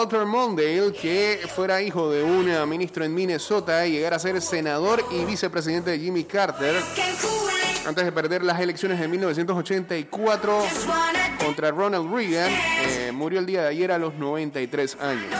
Walter 0.00 0.24
Mondale, 0.24 0.94
que 0.94 1.40
fuera 1.54 1.82
hijo 1.82 2.10
de 2.10 2.22
un 2.22 2.48
eh, 2.48 2.64
ministro 2.64 3.04
en 3.04 3.12
Minnesota 3.12 3.86
y 3.86 3.92
llegara 3.92 4.16
a 4.16 4.18
ser 4.18 4.40
senador 4.40 5.04
y 5.10 5.26
vicepresidente 5.26 5.90
de 5.90 5.98
Jimmy 5.98 6.24
Carter 6.24 6.74
antes 7.86 8.06
de 8.06 8.10
perder 8.10 8.42
las 8.42 8.58
elecciones 8.60 8.98
de 8.98 9.06
1984 9.06 10.62
Just 10.62 10.88
wanna 10.88 11.36
contra 11.44 11.70
Ronald 11.70 12.10
Reagan, 12.10 12.50
eh, 12.50 13.10
murió 13.12 13.40
el 13.40 13.44
día 13.44 13.60
de 13.60 13.68
ayer 13.68 13.92
a 13.92 13.98
los 13.98 14.14
93 14.14 14.96
años. 15.02 15.34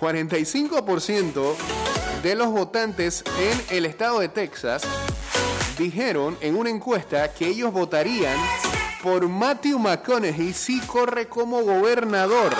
45% 0.00 1.54
de 2.22 2.34
los 2.34 2.48
votantes 2.48 3.24
en 3.38 3.76
el 3.76 3.86
estado 3.86 4.20
de 4.20 4.28
Texas 4.28 4.82
dijeron 5.78 6.36
en 6.40 6.56
una 6.56 6.70
encuesta 6.70 7.32
que 7.32 7.46
ellos 7.48 7.72
votarían 7.72 8.36
por 9.02 9.28
Matthew 9.28 9.78
McConaughey 9.78 10.52
si 10.52 10.80
corre 10.80 11.28
como 11.28 11.62
gobernador. 11.62 12.52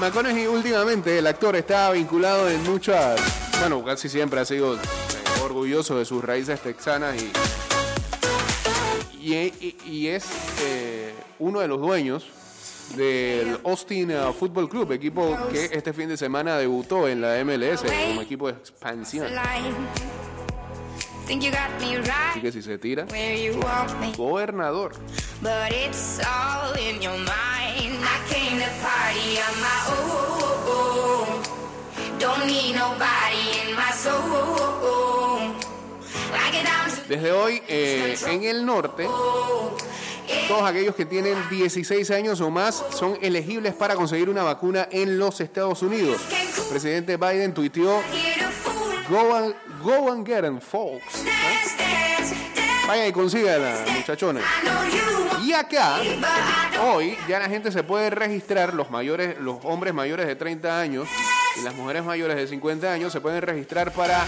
McConaughey 0.00 0.46
últimamente, 0.46 1.18
el 1.18 1.26
actor, 1.26 1.56
está 1.56 1.90
vinculado 1.90 2.48
en 2.50 2.62
muchas, 2.64 3.20
bueno, 3.60 3.84
casi 3.84 4.08
siempre 4.08 4.40
ha 4.40 4.44
sido 4.44 4.74
eh, 4.74 4.78
orgulloso 5.42 5.98
de 5.98 6.04
sus 6.04 6.22
raíces 6.22 6.60
texanas 6.60 7.16
y, 7.20 7.30
y- 9.32 9.76
y 9.86 10.08
es 10.08 10.24
eh, 10.62 11.14
uno 11.38 11.60
de 11.60 11.68
los 11.68 11.80
dueños 11.80 12.26
del 12.96 13.58
Austin 13.64 14.10
uh, 14.12 14.32
Football 14.32 14.68
Club, 14.68 14.92
equipo 14.92 15.36
que 15.50 15.66
este 15.66 15.92
fin 15.92 16.08
de 16.08 16.16
semana 16.16 16.56
debutó 16.56 17.08
en 17.08 17.20
la 17.20 17.42
MLS 17.44 17.82
como 17.82 18.22
equipo 18.22 18.46
de 18.48 18.54
expansión. 18.54 19.26
Así 22.30 22.40
que 22.40 22.52
si 22.52 22.62
se 22.62 22.78
tira, 22.78 23.06
gobernador. 24.16 24.92
Desde 37.08 37.32
hoy, 37.32 37.62
eh, 37.68 38.16
en 38.26 38.44
el 38.44 38.66
norte, 38.66 39.08
todos 40.46 40.68
aquellos 40.68 40.94
que 40.94 41.04
tienen 41.04 41.36
16 41.50 42.10
años 42.10 42.40
o 42.40 42.50
más 42.50 42.84
son 42.90 43.18
elegibles 43.22 43.74
para 43.74 43.94
conseguir 43.94 44.28
una 44.28 44.42
vacuna 44.42 44.88
en 44.90 45.18
los 45.18 45.40
Estados 45.40 45.82
Unidos. 45.82 46.20
El 46.30 46.64
presidente 46.70 47.16
Biden 47.16 47.54
tuiteó, 47.54 48.02
go 49.08 49.34
and, 49.34 49.54
go 49.82 50.24
get 50.24 50.44
'em, 50.44 50.60
folks. 50.60 51.24
Dance. 51.24 52.34
Vaya 52.88 53.06
y 53.06 53.12
consíganla, 53.12 53.84
muchachones. 53.94 54.42
Y 55.44 55.52
acá, 55.52 56.00
hoy, 56.82 57.18
ya 57.28 57.38
la 57.38 57.46
gente 57.46 57.70
se 57.70 57.82
puede 57.82 58.08
registrar, 58.08 58.72
los 58.72 58.90
mayores, 58.90 59.38
los 59.38 59.58
hombres 59.64 59.92
mayores 59.92 60.26
de 60.26 60.36
30 60.36 60.80
años 60.80 61.06
y 61.58 61.62
las 61.64 61.74
mujeres 61.74 62.02
mayores 62.04 62.36
de 62.36 62.46
50 62.46 62.90
años 62.90 63.12
se 63.12 63.20
pueden 63.20 63.42
registrar 63.42 63.92
para 63.92 64.24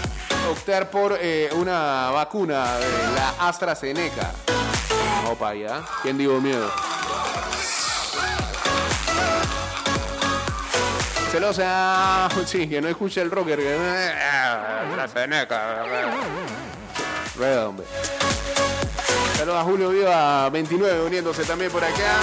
optar 0.51 0.91
por 0.91 1.17
eh, 1.19 1.49
una 1.55 2.11
vacuna 2.11 2.77
de 2.77 3.15
la 3.15 3.47
AstraZeneca. 3.47 4.31
Para 5.37 5.51
allá. 5.51 5.83
¿Quién 6.01 6.17
digo 6.17 6.41
miedo? 6.41 6.71
Celosa, 11.31 12.27
sí, 12.45 12.67
que 12.67 12.81
no 12.81 12.89
escucha 12.89 13.21
el 13.21 13.31
rocker. 13.31 13.59
Que... 13.59 13.73
AstraZeneca. 13.73 15.83
Red, 17.37 17.65
hombre. 17.65 17.85
Saludos 19.37 19.59
a 19.59 19.63
Julio 19.63 19.89
Viva 19.89 20.49
29 20.49 21.05
uniéndose 21.05 21.45
también 21.45 21.71
por 21.71 21.83
acá. 21.83 22.19